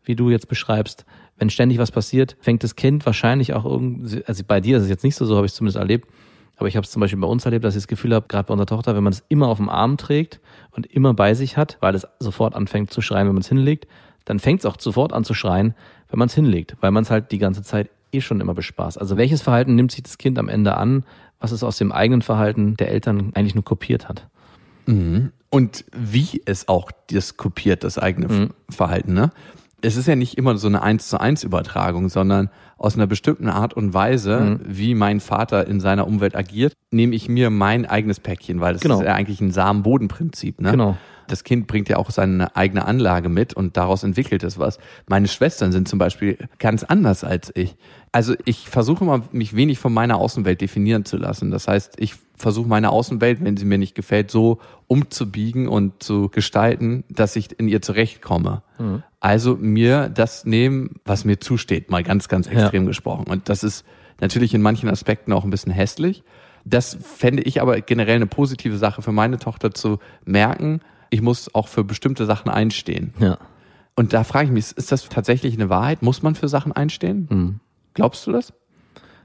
[0.02, 1.06] wie du jetzt beschreibst.
[1.38, 4.88] Wenn ständig was passiert, fängt das Kind wahrscheinlich auch irgendwie, also bei dir ist es
[4.88, 6.09] jetzt nicht so, so habe ich es zumindest erlebt,
[6.57, 8.46] aber ich habe es zum Beispiel bei uns erlebt, dass ich das Gefühl habe, gerade
[8.48, 10.40] bei unserer Tochter, wenn man es immer auf dem Arm trägt
[10.72, 13.87] und immer bei sich hat, weil es sofort anfängt zu schreien, wenn man es hinlegt,
[14.24, 15.74] dann fängt es auch sofort an zu schreien,
[16.11, 19.01] wenn man es hinlegt, weil man es halt die ganze Zeit eh schon immer bespaßt.
[19.01, 21.05] Also welches Verhalten nimmt sich das Kind am Ende an,
[21.40, 24.27] was es aus dem eigenen Verhalten der Eltern eigentlich nur kopiert hat?
[25.51, 28.51] Und wie es auch das kopiert, das eigene Mhm.
[28.68, 29.31] Verhalten, ne?
[29.80, 33.48] Es ist ja nicht immer so eine eins zu eins Übertragung, sondern aus einer bestimmten
[33.48, 34.60] Art und Weise, Mhm.
[34.66, 38.82] wie mein Vater in seiner Umwelt agiert, nehme ich mir mein eigenes Päckchen, weil das
[38.82, 38.98] Genau.
[39.00, 40.72] ist ja eigentlich ein Samen-Boden-Prinzip, ne?
[40.72, 40.96] Genau.
[41.28, 44.78] Das Kind bringt ja auch seine eigene Anlage mit und daraus entwickelt es was.
[45.08, 47.76] Meine Schwestern sind zum Beispiel ganz anders als ich.
[48.12, 51.50] Also ich versuche mal, mich wenig von meiner Außenwelt definieren zu lassen.
[51.50, 56.29] Das heißt, ich versuche meine Außenwelt, wenn sie mir nicht gefällt, so umzubiegen und zu
[56.29, 58.62] gestalten, dass ich in ihr zurechtkomme.
[58.79, 59.03] Mhm.
[59.20, 63.24] Also mir das nehmen, was mir zusteht, mal ganz, ganz extrem gesprochen.
[63.29, 63.85] Und das ist
[64.20, 66.22] natürlich in manchen Aspekten auch ein bisschen hässlich.
[66.64, 71.55] Das fände ich aber generell eine positive Sache für meine Tochter zu merken, ich muss
[71.55, 73.14] auch für bestimmte Sachen einstehen.
[73.18, 73.38] Ja.
[73.96, 76.03] Und da frage ich mich, ist das tatsächlich eine Wahrheit?
[76.03, 77.27] Muss man für Sachen einstehen?
[77.31, 77.61] Mhm.
[77.94, 78.53] Glaubst du das?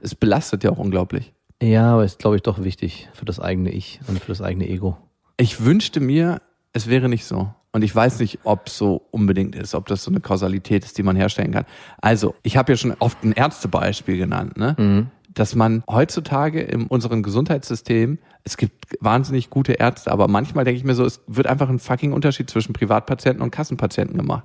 [0.00, 1.32] Es belastet ja auch unglaublich.
[1.64, 4.68] Ja, aber ist, glaube ich, doch wichtig für das eigene Ich und für das eigene
[4.68, 4.98] Ego.
[5.38, 7.54] Ich wünschte mir, es wäre nicht so.
[7.72, 10.98] Und ich weiß nicht, ob es so unbedingt ist, ob das so eine Kausalität ist,
[10.98, 11.64] die man herstellen kann.
[12.00, 14.76] Also, ich habe ja schon oft ein Ärztebeispiel genannt, ne?
[14.78, 15.06] Mhm.
[15.32, 20.84] dass man heutzutage in unserem Gesundheitssystem, es gibt wahnsinnig gute Ärzte, aber manchmal denke ich
[20.84, 24.44] mir so, es wird einfach ein fucking Unterschied zwischen Privatpatienten und Kassenpatienten gemacht.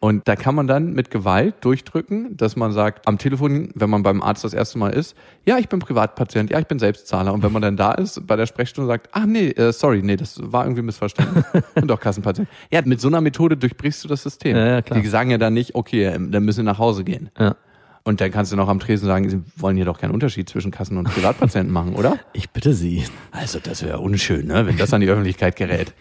[0.00, 4.02] Und da kann man dann mit Gewalt durchdrücken, dass man sagt, am Telefon, wenn man
[4.02, 7.32] beim Arzt das erste Mal ist, ja, ich bin Privatpatient, ja, ich bin Selbstzahler.
[7.32, 10.16] Und wenn man dann da ist, bei der Sprechstunde sagt, ach nee, äh, sorry, nee,
[10.16, 11.44] das war irgendwie missverstanden.
[11.74, 12.48] und doch Kassenpatient.
[12.70, 14.56] Ja, mit so einer Methode durchbrichst du das System.
[14.56, 15.00] Ja, ja, klar.
[15.00, 17.30] Die sagen ja dann nicht, okay, ähm, dann müssen wir nach Hause gehen.
[17.38, 17.56] Ja.
[18.04, 20.70] Und dann kannst du noch am Tresen sagen, sie wollen hier doch keinen Unterschied zwischen
[20.70, 22.18] Kassen- und Privatpatienten machen, oder?
[22.34, 23.04] Ich bitte Sie.
[23.32, 25.92] Also das wäre unschön, ne, wenn das an die Öffentlichkeit gerät.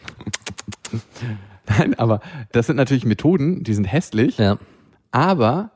[1.77, 4.57] Nein, aber das sind natürlich Methoden, die sind hässlich, Ja.
[5.11, 5.71] aber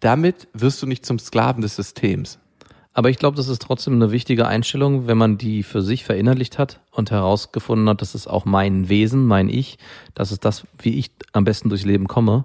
[0.00, 2.38] damit wirst du nicht zum Sklaven des Systems.
[2.92, 6.58] Aber ich glaube, das ist trotzdem eine wichtige Einstellung, wenn man die für sich verinnerlicht
[6.58, 9.78] hat und herausgefunden hat, das ist auch mein Wesen, mein Ich,
[10.14, 12.44] das ist das, wie ich am besten durchs Leben komme,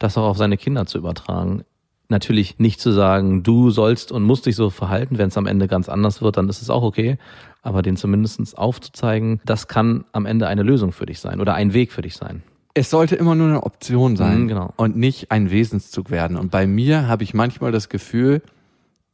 [0.00, 1.62] das auch auf seine Kinder zu übertragen.
[2.08, 5.68] Natürlich nicht zu sagen, du sollst und musst dich so verhalten, wenn es am Ende
[5.68, 7.16] ganz anders wird, dann ist es auch okay.
[7.62, 11.72] Aber den zumindest aufzuzeigen, das kann am Ende eine Lösung für dich sein oder ein
[11.72, 12.42] Weg für dich sein.
[12.74, 14.72] Es sollte immer nur eine Option sein Mhm, genau.
[14.76, 16.36] und nicht ein Wesenszug werden.
[16.36, 18.42] Und bei mir habe ich manchmal das Gefühl,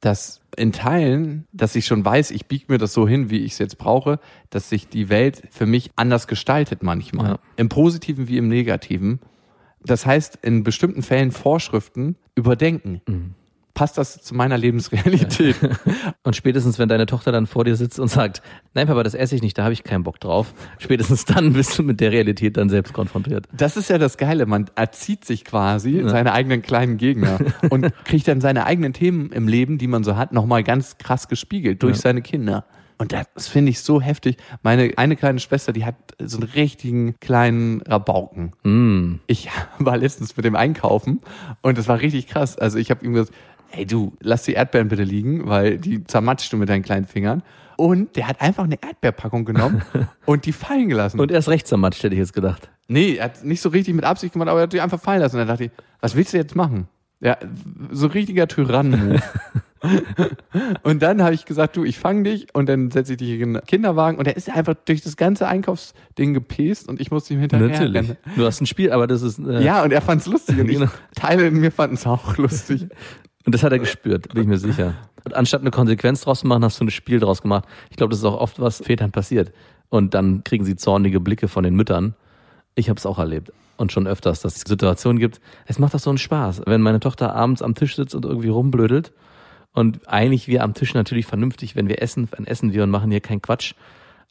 [0.00, 3.52] dass in Teilen, dass ich schon weiß, ich biege mir das so hin, wie ich
[3.52, 7.32] es jetzt brauche, dass sich die Welt für mich anders gestaltet manchmal.
[7.32, 7.38] Ja.
[7.56, 9.18] Im Positiven wie im Negativen.
[9.84, 13.00] Das heißt, in bestimmten Fällen Vorschriften überdenken.
[13.08, 13.34] Mhm.
[13.78, 15.54] Passt das zu meiner Lebensrealität?
[16.24, 18.42] Und spätestens, wenn deine Tochter dann vor dir sitzt und sagt,
[18.74, 21.78] nein, Papa, das esse ich nicht, da habe ich keinen Bock drauf, spätestens dann bist
[21.78, 23.46] du mit der Realität dann selbst konfrontiert.
[23.56, 24.46] Das ist ja das Geile.
[24.46, 27.38] Man erzieht sich quasi seine eigenen kleinen Gegner
[27.70, 31.28] und kriegt dann seine eigenen Themen im Leben, die man so hat, nochmal ganz krass
[31.28, 32.02] gespiegelt durch Ja.
[32.02, 32.64] seine Kinder.
[33.00, 34.38] Und das finde ich so heftig.
[34.64, 38.54] Meine eine kleine Schwester, die hat so einen richtigen kleinen Rabauken.
[38.64, 39.20] Mm.
[39.28, 41.20] Ich war letztens mit dem Einkaufen
[41.62, 42.58] und das war richtig krass.
[42.58, 43.32] Also ich habe ihm gesagt,
[43.70, 47.42] hey du, lass die Erdbeeren bitte liegen, weil die zermatschst du mit deinen kleinen Fingern.
[47.76, 49.83] Und der hat einfach eine Erdbeerpackung genommen
[50.26, 51.20] und die fallen gelassen.
[51.20, 52.68] Und erst rechts am Matsch, hätte ich jetzt gedacht.
[52.88, 55.20] Nee, er hat nicht so richtig mit Absicht gemacht, aber er hat die einfach fallen
[55.20, 55.37] lassen.
[55.37, 56.88] Und dann dachte ich, was willst du jetzt machen?
[57.20, 57.37] Ja,
[57.90, 59.20] so richtiger Tyrannen-Move.
[60.83, 63.54] und dann habe ich gesagt, du, ich fange dich und dann setze ich dich in
[63.54, 67.40] den Kinderwagen und er ist einfach durch das ganze Einkaufsding gepäst und ich musste ihm
[67.40, 68.12] hinterher Natürlich.
[68.37, 69.38] Du hast ein Spiel, aber das ist.
[69.38, 70.90] Äh, Ja, und er fand's lustig und ich, Genau.
[71.14, 72.88] Teile in mir fanden es auch lustig.
[73.48, 74.92] Und das hat er gespürt, bin ich mir sicher.
[75.24, 77.64] Und anstatt eine Konsequenz draus zu machen, hast du ein Spiel draus gemacht.
[77.88, 79.54] Ich glaube, das ist auch oft was Vätern passiert.
[79.88, 82.14] Und dann kriegen sie zornige Blicke von den Müttern.
[82.74, 83.50] Ich habe es auch erlebt.
[83.78, 85.40] Und schon öfters, dass es Situationen gibt.
[85.64, 88.50] Es macht doch so einen Spaß, wenn meine Tochter abends am Tisch sitzt und irgendwie
[88.50, 89.14] rumblödelt.
[89.72, 93.11] Und eigentlich wir am Tisch natürlich vernünftig, wenn wir essen, dann essen wir und machen
[93.11, 93.72] hier keinen Quatsch.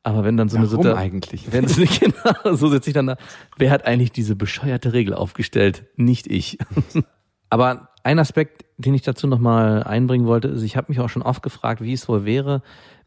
[0.04, 0.96] Aber wenn dann so eine Situation.
[0.96, 1.46] eigentlich?
[1.52, 3.18] Wenn es nicht genau, so sitze ich dann da.
[3.58, 5.86] Wer hat eigentlich diese bescheuerte Regel aufgestellt?
[5.96, 6.60] Nicht ich.
[7.50, 11.22] Aber ein Aspekt, den ich dazu nochmal einbringen wollte, ist, ich habe mich auch schon
[11.22, 12.62] oft gefragt, wie es wohl wäre,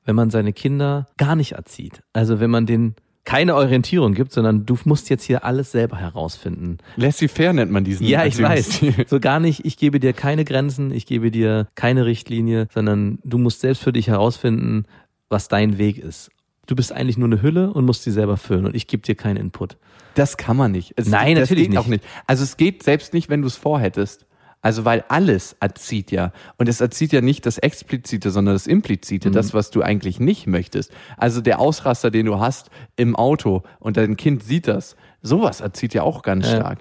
[0.05, 2.03] wenn man seine Kinder gar nicht erzieht.
[2.13, 6.79] Also wenn man denen keine Orientierung gibt, sondern du musst jetzt hier alles selber herausfinden.
[6.97, 8.81] Laissez-faire nennt man diesen Ja, ich weiß.
[9.07, 13.39] So gar nicht, ich gebe dir keine Grenzen, ich gebe dir keine Richtlinie, sondern du
[13.39, 14.87] musst selbst für dich herausfinden,
[15.29, 16.31] was dein Weg ist.
[16.67, 19.15] Du bist eigentlich nur eine Hülle und musst sie selber füllen und ich gebe dir
[19.15, 19.77] keinen Input.
[20.15, 20.95] Das kann man nicht.
[20.97, 21.89] Es, Nein, das natürlich nicht.
[21.89, 22.05] nicht.
[22.27, 24.27] Also es geht selbst nicht, wenn du es vorhättest.
[24.63, 26.33] Also weil alles erzieht ja.
[26.59, 29.33] Und es erzieht ja nicht das Explizite, sondern das Implizite, Mhm.
[29.33, 30.93] das, was du eigentlich nicht möchtest.
[31.17, 35.95] Also der Ausraster, den du hast im Auto und dein Kind sieht das, sowas erzieht
[35.95, 36.57] ja auch ganz Ja.
[36.57, 36.81] stark.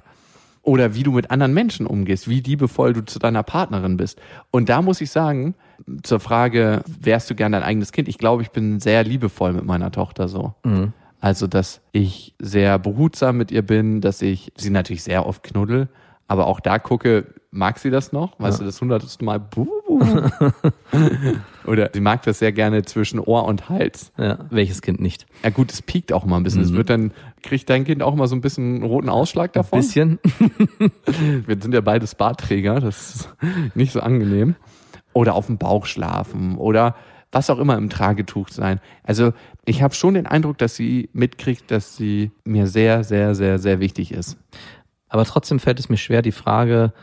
[0.62, 4.20] Oder wie du mit anderen Menschen umgehst, wie liebevoll du zu deiner Partnerin bist.
[4.52, 5.56] Und da muss ich sagen,
[6.04, 8.10] zur Frage, wärst du gern dein eigenes Kind?
[8.10, 10.54] Ich glaube, ich bin sehr liebevoll mit meiner Tochter so.
[10.66, 10.92] Mhm.
[11.22, 15.88] Also, dass ich sehr behutsam mit ihr bin, dass ich sie natürlich sehr oft knuddel,
[16.28, 18.64] aber auch da gucke, mag sie das noch, weißt Ja.
[18.64, 19.40] du, das hundertste Mal.
[19.40, 19.68] Buh.
[21.66, 24.12] Oder sie mag das sehr gerne zwischen Ohr und Hals.
[24.18, 25.26] Ja, welches Kind nicht?
[25.44, 26.62] Ja gut, es piekt auch immer ein bisschen.
[26.62, 27.12] Es wird dann,
[27.44, 29.80] kriegt dein Kind auch immer so ein bisschen einen roten Ausschlag davon?
[29.80, 30.20] Bisschen.
[31.46, 33.30] Wir sind ja beides Bartträger, das ist
[33.76, 34.56] nicht so angenehm.
[35.14, 36.96] Oder auf dem Bauch schlafen oder
[37.32, 38.80] was auch immer im Tragetuch sein.
[39.04, 39.34] Also
[39.66, 43.80] ich habe schon den Eindruck, dass sie mitkriegt, dass sie mir sehr, sehr, sehr, sehr
[43.80, 44.38] wichtig ist.
[45.10, 46.94] Aber trotzdem fällt es mir schwer, die Frage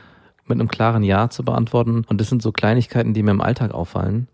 [0.48, 2.04] mit einem klaren Ja zu beantworten.
[2.08, 4.28] Und das sind so Kleinigkeiten, die mir im Alltag auffallen.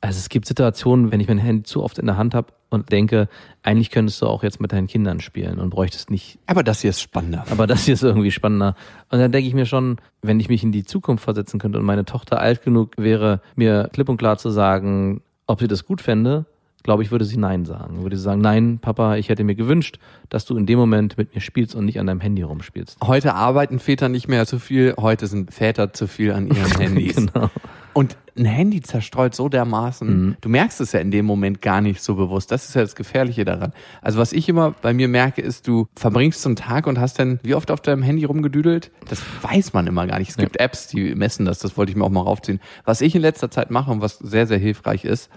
[0.00, 2.92] Also es gibt Situationen, wenn ich mein Handy zu oft in der Hand habe und
[2.92, 3.28] denke,
[3.62, 6.38] eigentlich könntest du auch jetzt mit deinen Kindern spielen und bräuchtest nicht.
[6.46, 7.44] Aber das hier ist spannender.
[7.50, 8.74] Aber das hier ist irgendwie spannender.
[9.10, 11.84] Und dann denke ich mir schon, wenn ich mich in die Zukunft versetzen könnte und
[11.84, 16.00] meine Tochter alt genug wäre, mir klipp und klar zu sagen, ob sie das gut
[16.00, 16.44] fände,
[16.86, 18.02] glaube ich, würde sie Nein sagen.
[18.02, 19.98] Würde sie sagen, nein, Papa, ich hätte mir gewünscht,
[20.30, 22.98] dass du in dem Moment mit mir spielst und nicht an deinem Handy rumspielst.
[23.02, 27.16] Heute arbeiten Väter nicht mehr so viel, heute sind Väter zu viel an ihren Handys.
[27.16, 27.50] Genau.
[27.92, 32.02] Und ein Handy zerstreut so dermaßen, du merkst es ja in dem Moment gar nicht
[32.02, 32.52] so bewusst.
[32.52, 33.72] Das ist ja das Gefährliche daran.
[34.02, 37.18] Also was ich immer bei mir merke, ist, du verbringst so einen Tag und hast
[37.18, 38.90] dann wie oft auf deinem Handy rumgedüdelt?
[39.08, 40.28] Das weiß man immer gar nicht.
[40.28, 42.60] Es gibt Apps, die messen das, das wollte ich mir auch mal raufziehen.
[42.84, 45.30] Was ich in letzter Zeit mache und was sehr, sehr hilfreich ist,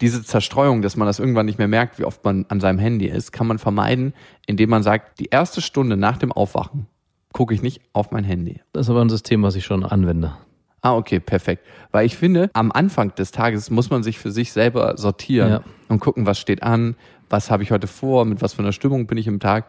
[0.00, 3.06] diese Zerstreuung, dass man das irgendwann nicht mehr merkt, wie oft man an seinem Handy
[3.06, 4.14] ist, kann man vermeiden,
[4.46, 6.86] indem man sagt, die erste Stunde nach dem Aufwachen
[7.32, 8.60] gucke ich nicht auf mein Handy.
[8.72, 10.32] Das ist aber ein System, was ich schon anwende.
[10.80, 11.64] Ah, okay, perfekt.
[11.92, 15.62] Weil ich finde, am Anfang des Tages muss man sich für sich selber sortieren Ja.
[15.88, 16.96] und gucken, was steht an,
[17.30, 19.66] was habe ich heute vor, mit was für einer Stimmung bin ich im Tag.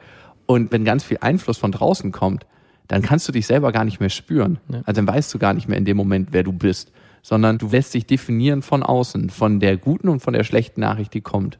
[0.48, 2.46] Und wenn ganz viel Einfluss von draußen kommt,
[2.88, 4.60] dann kannst du dich selber gar nicht mehr spüren.
[4.86, 6.92] Also dann weißt du gar nicht mehr in dem Moment, wer du bist,
[7.24, 11.16] sondern du lässt dich definieren von außen, von der guten und von der schlechten Nachricht,
[11.16, 11.58] die kommt.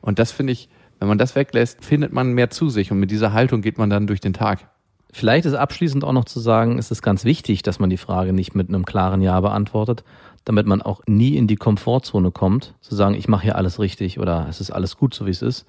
[0.00, 0.68] Und das finde ich,
[1.00, 3.90] wenn man das weglässt, findet man mehr zu sich und mit dieser Haltung geht man
[3.90, 4.68] dann durch den Tag.
[5.10, 8.32] Vielleicht ist abschließend auch noch zu sagen, es ist ganz wichtig, dass man die Frage
[8.34, 10.04] nicht mit einem klaren Ja beantwortet,
[10.44, 14.18] damit man auch nie in die Komfortzone kommt, zu sagen, ich mache hier alles richtig
[14.18, 15.66] oder es ist alles gut, so wie es ist,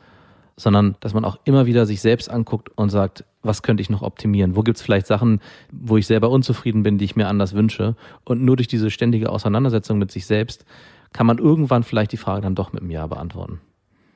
[0.59, 4.01] sondern dass man auch immer wieder sich selbst anguckt und sagt, was könnte ich noch
[4.01, 4.57] optimieren?
[4.57, 5.39] Wo gibt es vielleicht Sachen,
[5.71, 7.95] wo ich selber unzufrieden bin, die ich mir anders wünsche?
[8.25, 10.65] Und nur durch diese ständige Auseinandersetzung mit sich selbst
[11.13, 13.61] kann man irgendwann vielleicht die Frage dann doch mit einem Ja beantworten.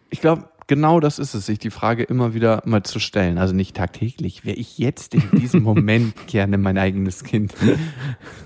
[0.10, 3.38] Ich glaube, genau das ist es, sich die Frage immer wieder mal zu stellen.
[3.38, 7.54] Also nicht tagtäglich, wäre ich jetzt in diesem Moment gerne mein eigenes Kind.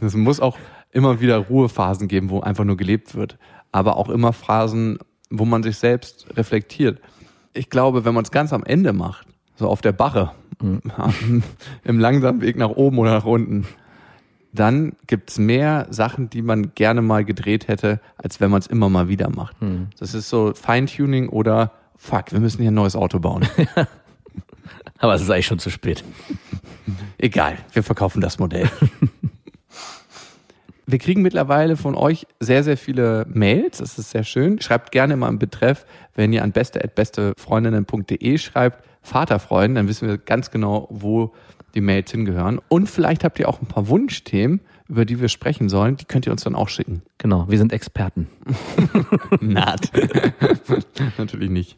[0.01, 0.57] Es muss auch
[0.91, 3.39] immer wieder Ruhephasen geben, wo einfach nur gelebt wird.
[3.71, 4.99] Aber auch immer Phasen,
[5.31, 7.01] wo man sich selbst reflektiert.
[7.57, 10.31] Ich glaube, wenn man es ganz am Ende macht, so auf der Bache,
[11.83, 13.67] im langsamen Weg nach oben oder nach unten,
[14.53, 18.89] dann gibt's mehr Sachen, die man gerne mal gedreht hätte, als wenn man es immer
[18.89, 19.55] mal wieder macht.
[19.99, 23.45] Das ist so Feintuning oder fuck, wir müssen hier ein neues Auto bauen.
[24.99, 26.03] Aber es ist eigentlich schon zu spät.
[27.17, 28.69] Egal, wir verkaufen das Modell.
[30.89, 33.79] Wir kriegen mittlerweile von euch sehr, sehr viele Mails.
[33.79, 34.61] Das ist sehr schön.
[34.61, 40.49] Schreibt gerne mal im Betreff, wenn ihr an beste.bestefreundinnen.de schreibt, Vaterfreuden, dann wissen wir ganz
[40.49, 41.33] genau, wo
[41.75, 42.61] die Mails hingehören.
[42.69, 45.97] Und vielleicht habt ihr auch ein paar Wunschthemen, über die wir sprechen sollen.
[45.97, 47.01] Die könnt ihr uns dann auch schicken.
[47.17, 48.29] Genau, wir sind Experten.
[49.41, 49.91] Naht.
[51.17, 51.77] Natürlich nicht.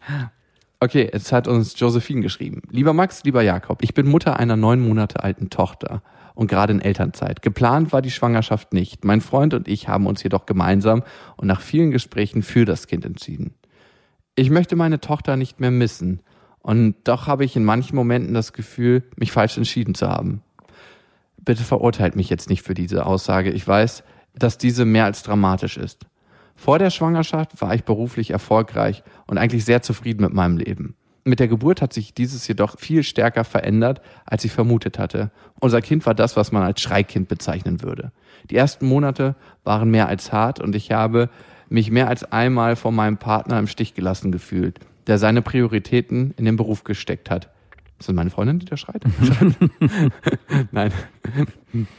[0.81, 2.61] Okay, jetzt hat uns Josephine geschrieben.
[2.69, 6.01] Lieber Max, lieber Jakob, ich bin Mutter einer neun Monate alten Tochter
[6.35, 7.41] und gerade in Elternzeit.
[7.41, 9.03] Geplant war die Schwangerschaft nicht.
[9.03, 11.03] Mein Freund und ich haben uns jedoch gemeinsam
[11.35, 13.55] und nach vielen Gesprächen für das Kind entschieden.
[14.35, 16.21] Ich möchte meine Tochter nicht mehr missen
[16.59, 20.43] und doch habe ich in manchen Momenten das Gefühl, mich falsch entschieden zu haben.
[21.43, 23.51] Bitte verurteilt mich jetzt nicht für diese Aussage.
[23.51, 26.05] Ich weiß, dass diese mehr als dramatisch ist.
[26.59, 30.95] Vor der Schwangerschaft war ich beruflich erfolgreich und eigentlich sehr zufrieden mit meinem Leben.
[31.23, 35.31] Mit der Geburt hat sich dieses jedoch viel stärker verändert, als ich vermutet hatte.
[35.61, 38.11] Unser Kind war das, was man als Schreikind bezeichnen würde.
[38.49, 41.29] Die ersten Monate waren mehr als hart und ich habe
[41.69, 46.43] mich mehr als einmal von meinem Partner im Stich gelassen gefühlt, der seine Prioritäten in
[46.43, 47.49] den Beruf gesteckt hat.
[47.99, 49.03] Ist das meine Freundin, die da schreit?
[50.71, 50.91] Nein.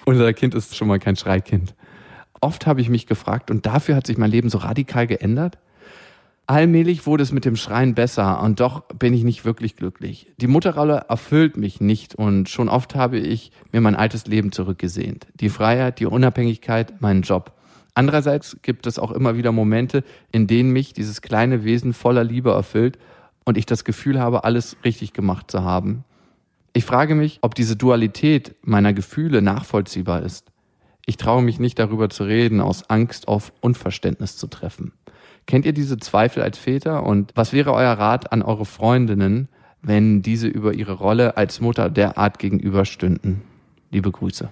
[0.04, 1.74] Unser Kind ist schon mal kein Schreikind.
[2.40, 5.58] Oft habe ich mich gefragt, und dafür hat sich mein Leben so radikal geändert?
[6.46, 10.26] Allmählich wurde es mit dem Schreien besser und doch bin ich nicht wirklich glücklich.
[10.38, 15.28] Die Mutterrolle erfüllt mich nicht und schon oft habe ich mir mein altes Leben zurückgesehnt.
[15.34, 17.52] Die Freiheit, die Unabhängigkeit, meinen Job.
[17.94, 22.50] Andererseits gibt es auch immer wieder Momente, in denen mich dieses kleine Wesen voller Liebe
[22.50, 22.98] erfüllt
[23.44, 26.02] und ich das Gefühl habe, alles richtig gemacht zu haben.
[26.72, 30.50] Ich frage mich, ob diese Dualität meiner Gefühle nachvollziehbar ist.
[31.06, 34.92] Ich traue mich nicht darüber zu reden, aus Angst auf Unverständnis zu treffen.
[35.46, 37.04] Kennt ihr diese Zweifel als Väter?
[37.04, 39.48] Und was wäre euer Rat an eure Freundinnen,
[39.82, 43.42] wenn diese über ihre Rolle als Mutter derart gegenüberstünden?
[43.90, 44.50] Liebe Grüße.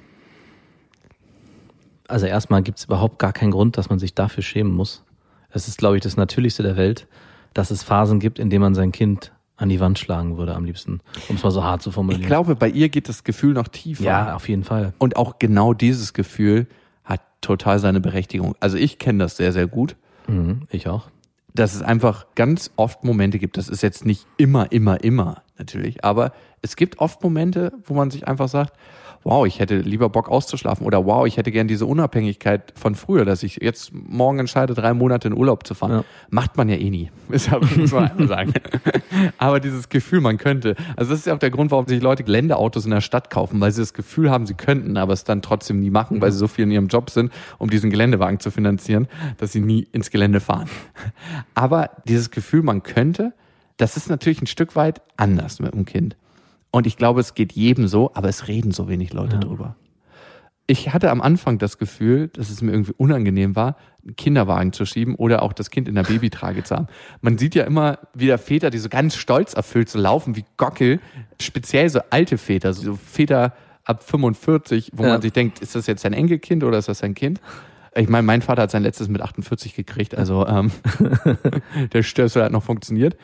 [2.09, 5.05] Also erstmal gibt es überhaupt gar keinen Grund, dass man sich dafür schämen muss.
[5.51, 7.07] Es ist, glaube ich, das Natürlichste der Welt,
[7.55, 10.65] dass es Phasen gibt, in denen man sein Kind an die Wand schlagen würde am
[10.65, 12.23] liebsten, um es mal so hart zu formulieren.
[12.23, 14.05] Ich glaube, bei ihr geht das Gefühl noch tiefer.
[14.05, 14.95] ja, auf jeden Fall.
[14.99, 16.67] Und auch genau dieses Gefühl
[17.05, 18.55] hat total seine Berechtigung.
[18.61, 19.97] Also ich kenne das sehr, sehr gut.
[20.29, 21.09] Mhm, ich auch.
[21.55, 23.57] dass es einfach ganz oft Momente gibt.
[23.57, 28.11] Das ist jetzt nicht immer, immer, immer natürlich, aber es gibt oft Momente, wo man
[28.13, 28.75] sich einfach sagt,
[29.25, 33.25] wow, ich hätte lieber Bock auszuschlafen oder wow, ich hätte gern diese Unabhängigkeit von früher,
[33.25, 35.93] dass ich jetzt morgen entscheide, drei Monate in Urlaub zu fahren.
[35.93, 36.05] Ja.
[36.31, 37.11] Macht man ja eh nie.
[37.29, 38.53] Ist aber, muss man sagen.
[39.39, 40.77] aber dieses Gefühl, man könnte.
[40.97, 43.61] Also das ist ja auch der Grund, warum sich Leute Geländeautos in der Stadt kaufen,
[43.61, 46.39] weil sie das Gefühl haben, sie könnten, aber es dann trotzdem nie machen, weil sie
[46.39, 50.11] so viel in ihrem Job sind, um diesen Geländewagen zu finanzieren, dass sie nie ins
[50.11, 50.69] Gelände fahren.
[51.55, 53.33] Aber dieses Gefühl, man könnte,
[53.77, 56.17] das ist natürlich ein Stück weit anders mit dem Kind.
[56.71, 59.41] Und ich glaube, es geht jedem so, aber es reden so wenig Leute Ja.
[59.41, 59.77] drüber.
[60.71, 64.85] Ich hatte am Anfang das Gefühl, dass es mir irgendwie unangenehm war, einen Kinderwagen zu
[64.85, 66.89] schieben oder auch das Kind in der Babytrage zu haben.
[67.23, 71.01] Man sieht ja immer wieder Väter, die so ganz stolz erfüllt so laufen wie Gockel,
[71.41, 73.55] speziell so alte Väter, so Väter
[73.85, 75.09] ab 45, wo Ja.
[75.15, 77.41] man sich denkt, ist das jetzt sein Enkelkind oder ist das sein Kind?
[77.95, 80.71] Ich meine, mein Vater hat sein letztes mit 48 gekriegt, also ähm,
[81.95, 83.17] der Stößel hat noch funktioniert.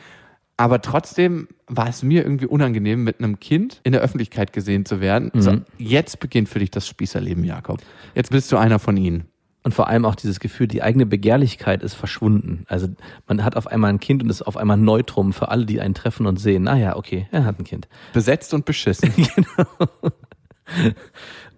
[0.57, 5.01] Aber trotzdem war es mir irgendwie unangenehm, mit einem Kind in der Öffentlichkeit gesehen zu
[5.01, 5.31] werden.
[5.33, 7.81] So, jetzt beginnt für dich das Spießerleben, Jakob.
[8.13, 9.25] Jetzt bist du einer von ihnen.
[9.63, 12.65] Und vor allem auch dieses Gefühl, die eigene Begehrlichkeit ist verschwunden.
[12.67, 12.87] Also
[13.27, 15.95] man hat auf einmal ein Kind und ist auf einmal Neutrum für alle, die einen
[15.95, 17.87] treffen und sehen, naja, okay, er hat ein Kind.
[18.13, 19.11] Besetzt und beschissen.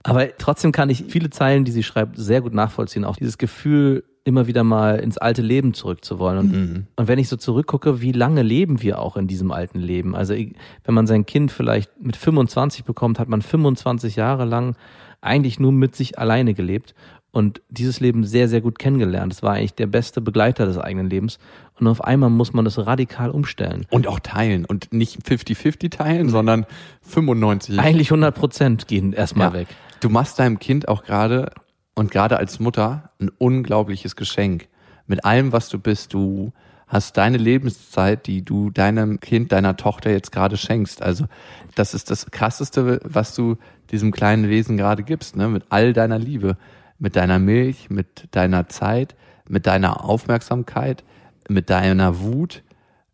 [0.03, 3.03] Aber trotzdem kann ich viele Zeilen, die sie schreibt, sehr gut nachvollziehen.
[3.03, 6.39] Auch dieses Gefühl, immer wieder mal ins alte Leben zurückzuwollen.
[6.39, 10.15] Und, und wenn ich so zurückgucke, wie lange leben wir auch in diesem alten Leben?
[10.15, 14.75] Also wenn man sein Kind vielleicht mit 25 bekommt, hat man 25 Jahre lang
[15.21, 16.93] eigentlich nur mit sich alleine gelebt
[17.31, 19.33] und dieses Leben sehr, sehr gut kennengelernt.
[19.33, 21.39] Es war eigentlich der beste Begleiter des eigenen Lebens.
[21.79, 23.85] Und auf einmal muss man das radikal umstellen.
[23.91, 24.65] Und auch teilen.
[24.65, 26.65] Und nicht 50-50 teilen, sondern
[27.01, 27.79] 95.
[27.79, 29.53] Eigentlich 100 Prozent gehen erstmal Ja.
[29.53, 29.67] weg.
[29.99, 31.51] Du machst deinem Kind auch gerade
[31.97, 34.67] und gerade als Mutter ein unglaubliches Geschenk.
[35.07, 36.53] Mit allem, was du bist, du
[36.85, 41.01] hast deine Lebenszeit, die du deinem Kind, deiner Tochter jetzt gerade schenkst.
[41.01, 41.25] Also
[41.73, 43.57] das ist das Krasseste, was du
[43.89, 45.47] diesem kleinen Wesen gerade gibst, ne?
[45.47, 46.55] mit all deiner Liebe,
[46.99, 49.15] mit deiner Milch, mit deiner Zeit,
[49.49, 51.03] mit deiner Aufmerksamkeit,
[51.49, 52.61] mit deiner Wut,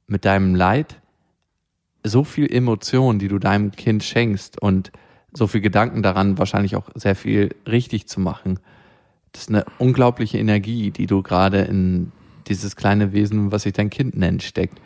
[0.07, 0.99] mit deinem Leid.
[2.03, 4.91] So viel Emotion, die du deinem Kind schenkst und
[5.31, 8.59] so viel Gedanken daran, wahrscheinlich auch sehr viel richtig zu machen.
[9.33, 12.11] Das ist eine unglaubliche Energie, die du gerade in
[12.47, 14.79] dieses kleine Wesen, was sich dein Kind nennt, steckt.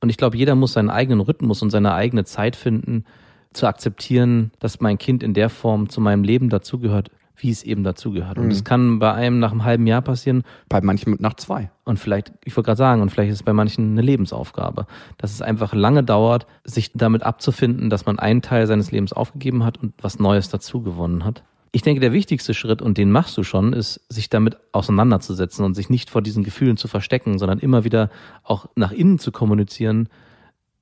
[0.00, 3.04] Und ich glaube, jeder muss seinen eigenen Rhythmus und seine eigene Zeit finden,
[3.52, 7.84] zu akzeptieren, dass mein Kind in der Form zu meinem Leben dazugehört, wie es eben
[7.84, 8.38] dazugehört.
[8.38, 11.70] Und es kann bei einem nach einem halben Jahr passieren Bei manchen nach zwei.
[11.84, 15.32] und vielleicht, ich wollte gerade sagen, und vielleicht ist es bei manchen eine Lebensaufgabe, dass
[15.32, 19.78] es einfach lange dauert, sich damit abzufinden, dass man einen Teil seines Lebens aufgegeben hat
[19.78, 21.42] und was Neues dazu gewonnen hat.
[21.72, 25.74] Ich denke, der wichtigste Schritt, und den machst du schon, ist, sich damit auseinanderzusetzen und
[25.74, 28.10] sich nicht vor diesen Gefühlen zu verstecken, sondern immer wieder
[28.42, 30.08] auch nach innen zu kommunizieren,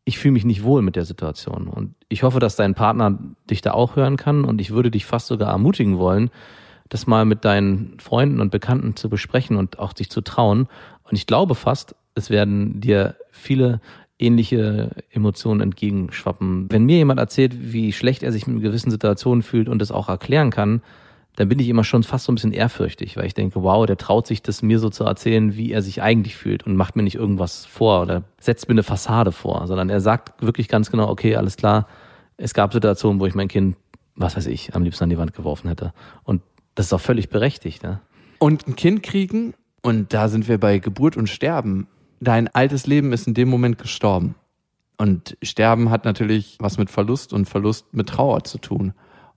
[0.09, 1.68] ich fühle mich nicht wohl mit der Situation.
[1.68, 3.18] Und ich hoffe, dass dein Partner
[3.51, 4.44] dich da auch hören kann.
[4.44, 6.31] Und ich würde dich fast sogar ermutigen wollen,
[6.88, 10.66] das mal mit deinen Freunden und Bekannten zu besprechen und auch sich zu trauen.
[11.03, 13.83] Und ich glaube fast, es werden dir viele
[14.18, 16.66] ähnliche Emotionen entgegenschwappen.
[16.70, 20.09] Wenn mir jemand erzählt, wie schlecht er sich mit gewissen Situationen fühlt und es auch
[20.09, 20.83] erklären kann,
[21.37, 23.96] dann bin ich immer schon fast so ein bisschen ehrfürchtig, weil ich denke, wow, der
[23.96, 27.04] traut sich das mir so zu erzählen, wie er sich eigentlich fühlt und macht mir
[27.04, 31.09] nicht irgendwas vor oder setzt mir eine Fassade vor, sondern er sagt wirklich ganz genau,
[31.09, 31.87] okay, alles klar,
[32.38, 33.76] es gab Situationen, wo ich mein Kind,
[34.16, 35.92] was weiß ich, am liebsten an die Wand geworfen hätte.
[36.24, 36.42] Und
[36.74, 37.85] das ist auch völlig berechtigt.
[37.85, 38.00] Ne?
[38.40, 41.87] Und ein Kind kriegen, und da sind wir bei Geburt und Sterben.
[42.20, 44.35] Dein altes Leben ist in dem Moment gestorben.
[44.96, 48.94] Und Sterben hat natürlich was mit Verlust und Verlust mit Trauer zu tun.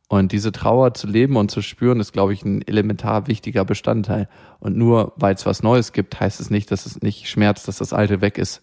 [0.07, 4.27] Und diese Trauer zu leben und zu spüren, ist, glaube ich, ein elementar wichtiger Bestandteil.
[4.59, 7.77] Und nur weil es was Neues gibt, heißt es nicht, dass es nicht schmerzt, dass
[7.77, 8.61] das Alte weg ist.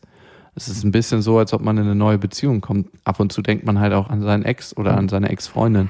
[0.56, 2.90] Es ist ein bisschen so, als ob man in eine neue Beziehung kommt.
[3.04, 5.88] Ab und zu denkt man halt auch an seinen Ex oder an seine Ex-Freundin.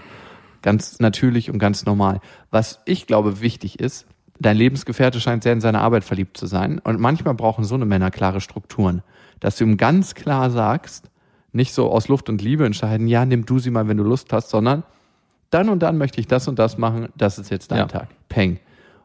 [0.63, 2.21] Ganz natürlich und ganz normal.
[2.51, 4.07] Was ich glaube wichtig ist,
[4.41, 6.79] dein Lebensgefährte scheint sehr in seine Arbeit verliebt zu sein.
[6.79, 9.03] Und manchmal brauchen so eine Männer klare Strukturen.
[9.41, 11.11] Dass du ihm ganz klar sagst,
[11.53, 14.33] nicht so aus Luft und Liebe entscheiden, ja, nimm du sie mal, wenn du Lust
[14.33, 14.83] hast, sondern
[15.51, 17.87] dann und dann möchte ich das und das machen, das ist jetzt dein Ja.
[17.87, 18.09] Tag.
[18.29, 18.59] Peng.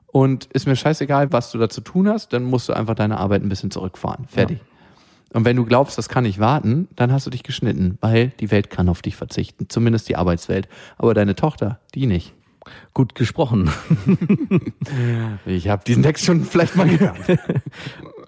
[0.07, 3.17] Und ist mir scheißegal, was du da zu tun hast, dann musst du einfach deine
[3.17, 4.27] Arbeit ein bisschen zurückfahren.
[4.27, 4.59] Fertig.
[5.33, 8.51] Und wenn du glaubst, das kann nicht warten, dann hast du dich geschnitten, weil die
[8.51, 9.67] Welt kann auf dich verzichten.
[9.67, 10.67] Zumindest die Arbeitswelt.
[10.97, 12.35] Aber deine Tochter, die nicht.
[12.93, 13.69] Gut gesprochen.
[15.45, 17.17] Ich habe diesen Text schon vielleicht mal gehört.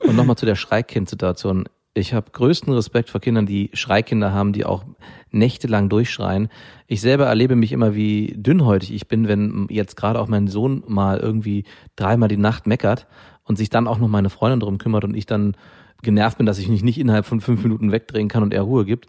[0.02, 1.66] Und nochmal zu der Schreikind-Situation.
[1.94, 4.84] Ich habe größten Respekt vor Kindern, die Schreikinder haben, die auch
[5.32, 6.50] nächtelang durchschreien.
[6.88, 10.84] Ich selber erlebe mich immer, wie dünnhäutig ich bin, wenn jetzt gerade auch mein Sohn
[10.88, 11.64] mal irgendwie
[11.96, 13.08] dreimal die Nacht meckert
[13.44, 15.56] und sich dann auch noch meine Freundin drum kümmert und ich dann
[16.02, 18.86] genervt bin, dass ich mich nicht innerhalb von fünf Minuten wegdrehen kann und er Ruhe
[18.86, 19.08] gibt.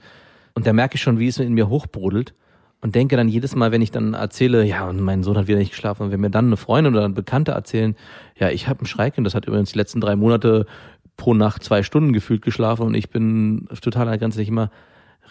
[0.54, 2.34] Und da merke ich schon, wie es in mir hochbrodelt
[2.86, 5.58] und denke dann jedes Mal, wenn ich dann erzähle, ja, und mein Sohn hat wieder
[5.58, 7.96] nicht geschlafen, und wenn mir dann eine Freundin oder ein Bekannter erzählen,
[8.38, 10.66] ja, ich habe ein Schreikind, das hat übrigens die letzten drei Monate
[11.16, 14.70] pro Nacht zwei Stunden gefühlt geschlafen und ich bin total an der Grenze nicht immer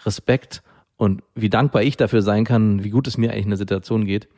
[0.04, 0.62] Respekt
[0.98, 4.04] und wie dankbar ich dafür sein kann, wie gut es mir eigentlich in der Situation
[4.04, 4.28] geht.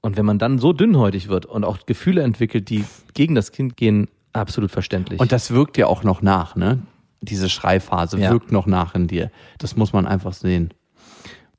[0.00, 3.76] Und wenn man dann so dünnhäutig wird und auch Gefühle entwickelt, die gegen das Kind
[3.76, 5.18] gehen, absolut verständlich.
[5.18, 6.78] Und das wirkt ja auch noch nach, ne?
[7.22, 8.30] Diese Schreiphase Ja.
[8.30, 9.32] wirkt noch nach in dir.
[9.58, 10.72] Das muss man einfach sehen.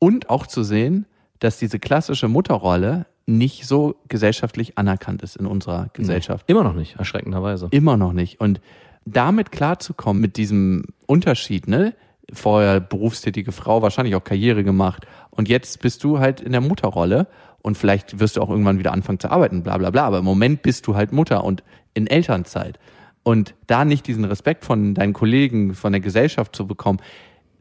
[0.03, 1.05] Und auch zu sehen,
[1.39, 6.49] dass diese klassische Mutterrolle nicht so gesellschaftlich anerkannt ist in unserer Gesellschaft.
[6.49, 7.69] immer noch nicht, erschreckenderweise.
[7.71, 8.41] Immer noch nicht.
[8.41, 8.59] Und
[9.05, 11.93] damit klarzukommen, mit diesem Unterschied, ne?
[12.33, 15.07] Vorher berufstätige Frau, wahrscheinlich auch Karriere gemacht.
[15.29, 17.27] Und jetzt bist du halt in der Mutterrolle
[17.61, 20.03] und vielleicht wirst du auch irgendwann wieder anfangen zu arbeiten, bla bla bla.
[20.03, 22.77] Aber im Moment bist du halt Mutter und in Elternzeit.
[23.23, 26.99] Und da nicht diesen Respekt von deinen Kollegen, von der Gesellschaft zu bekommen,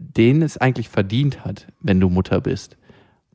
[0.03, 2.77] den es eigentlich verdient hat, wenn du Mutter bist.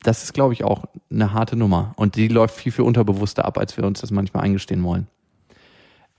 [0.03, 1.93] Das ist, glaube ich, auch eine harte Nummer.
[1.95, 5.07] Und die läuft viel, viel unterbewusster ab, als wir uns das manchmal eingestehen wollen.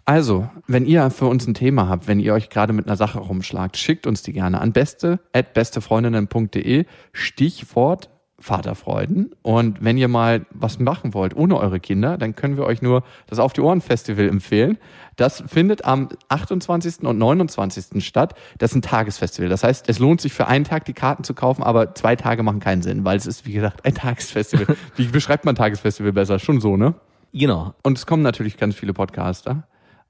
[0.05, 3.19] Also, wenn ihr für uns ein Thema habt, wenn ihr euch gerade mit einer Sache
[3.19, 8.09] rumschlagt, schickt uns die gerne an beste at bestefreundinnen.de Stichwort
[8.41, 9.34] Vaterfreuden.
[9.43, 13.03] Und wenn ihr mal was machen wollt ohne eure Kinder, dann können wir euch nur
[13.26, 14.78] das Auf die Ohren Festival empfehlen.
[15.16, 17.01] Das findet am 28.
[17.03, 18.05] und 29.
[18.05, 18.34] statt.
[18.59, 19.49] Das ist ein Tagesfestival.
[19.49, 22.45] Das heißt, es lohnt sich für einen Tag die Karten zu kaufen, aber zwei Tage
[22.45, 24.76] machen keinen Sinn, weil es ist, wie gesagt, ein Tagesfestival.
[24.97, 26.39] Wie beschreibt man Tagesfestival besser?
[26.39, 26.95] Schon so, ne?
[27.32, 27.74] Genau.
[27.82, 29.64] Und es kommen natürlich ganz viele Podcaster.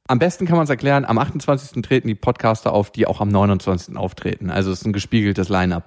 [0.07, 1.83] Am besten kann man es erklären, am 28.
[1.83, 3.97] treten die Podcaster auf, die auch am 29.
[3.97, 4.51] auftreten.
[4.51, 5.85] Also es ist ein gespiegeltes Line-up.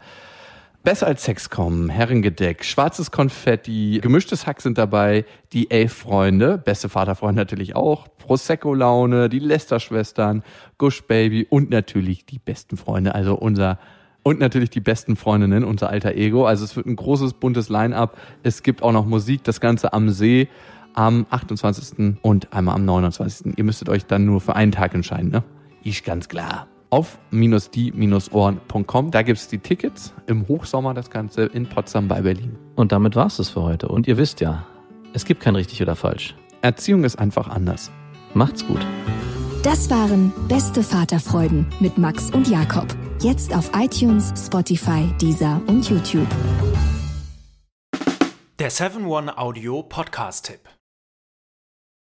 [0.84, 7.39] Besser als Sex kommen, Herrengedeck, schwarzes Konfetti, gemischtes Hack sind dabei, die Elf-Freunde, beste Vaterfreunde
[7.39, 10.41] natürlich auch, Prosecco-Laune, die Lester-Schwestern,
[10.79, 13.77] Gush Baby und natürlich die besten Freunde, also unser
[14.23, 16.45] und natürlich die besten Freundinnen, unser alter Ego.
[16.45, 18.17] Also es wird ein großes, buntes Line-up.
[18.41, 20.47] Es gibt auch noch Musik, das Ganze am See
[20.93, 22.17] am 28.
[22.21, 23.57] und einmal am 29.
[23.57, 25.43] Ihr müsstet euch dann nur für einen Tag entscheiden, ne?
[25.84, 26.67] Ist ganz klar.
[26.91, 30.13] Auf die-ohren.com, da gibt's die Tickets.
[30.27, 32.57] Im Hochsommer das Ganze in Potsdam bei Berlin.
[32.75, 33.87] Und damit war's es für heute.
[33.87, 34.65] Und ihr wisst ja,
[35.13, 36.35] es gibt kein richtig oder falsch.
[36.61, 37.91] Erziehung ist einfach anders.
[38.33, 38.85] Macht's gut.
[39.63, 42.87] Das waren Beste Vaterfreuden mit Max und Jakob.
[43.21, 46.27] Jetzt auf iTunes, Spotify, Deezer und YouTube.
[48.59, 50.70] Der 7-One Audio Podcast-Tipp.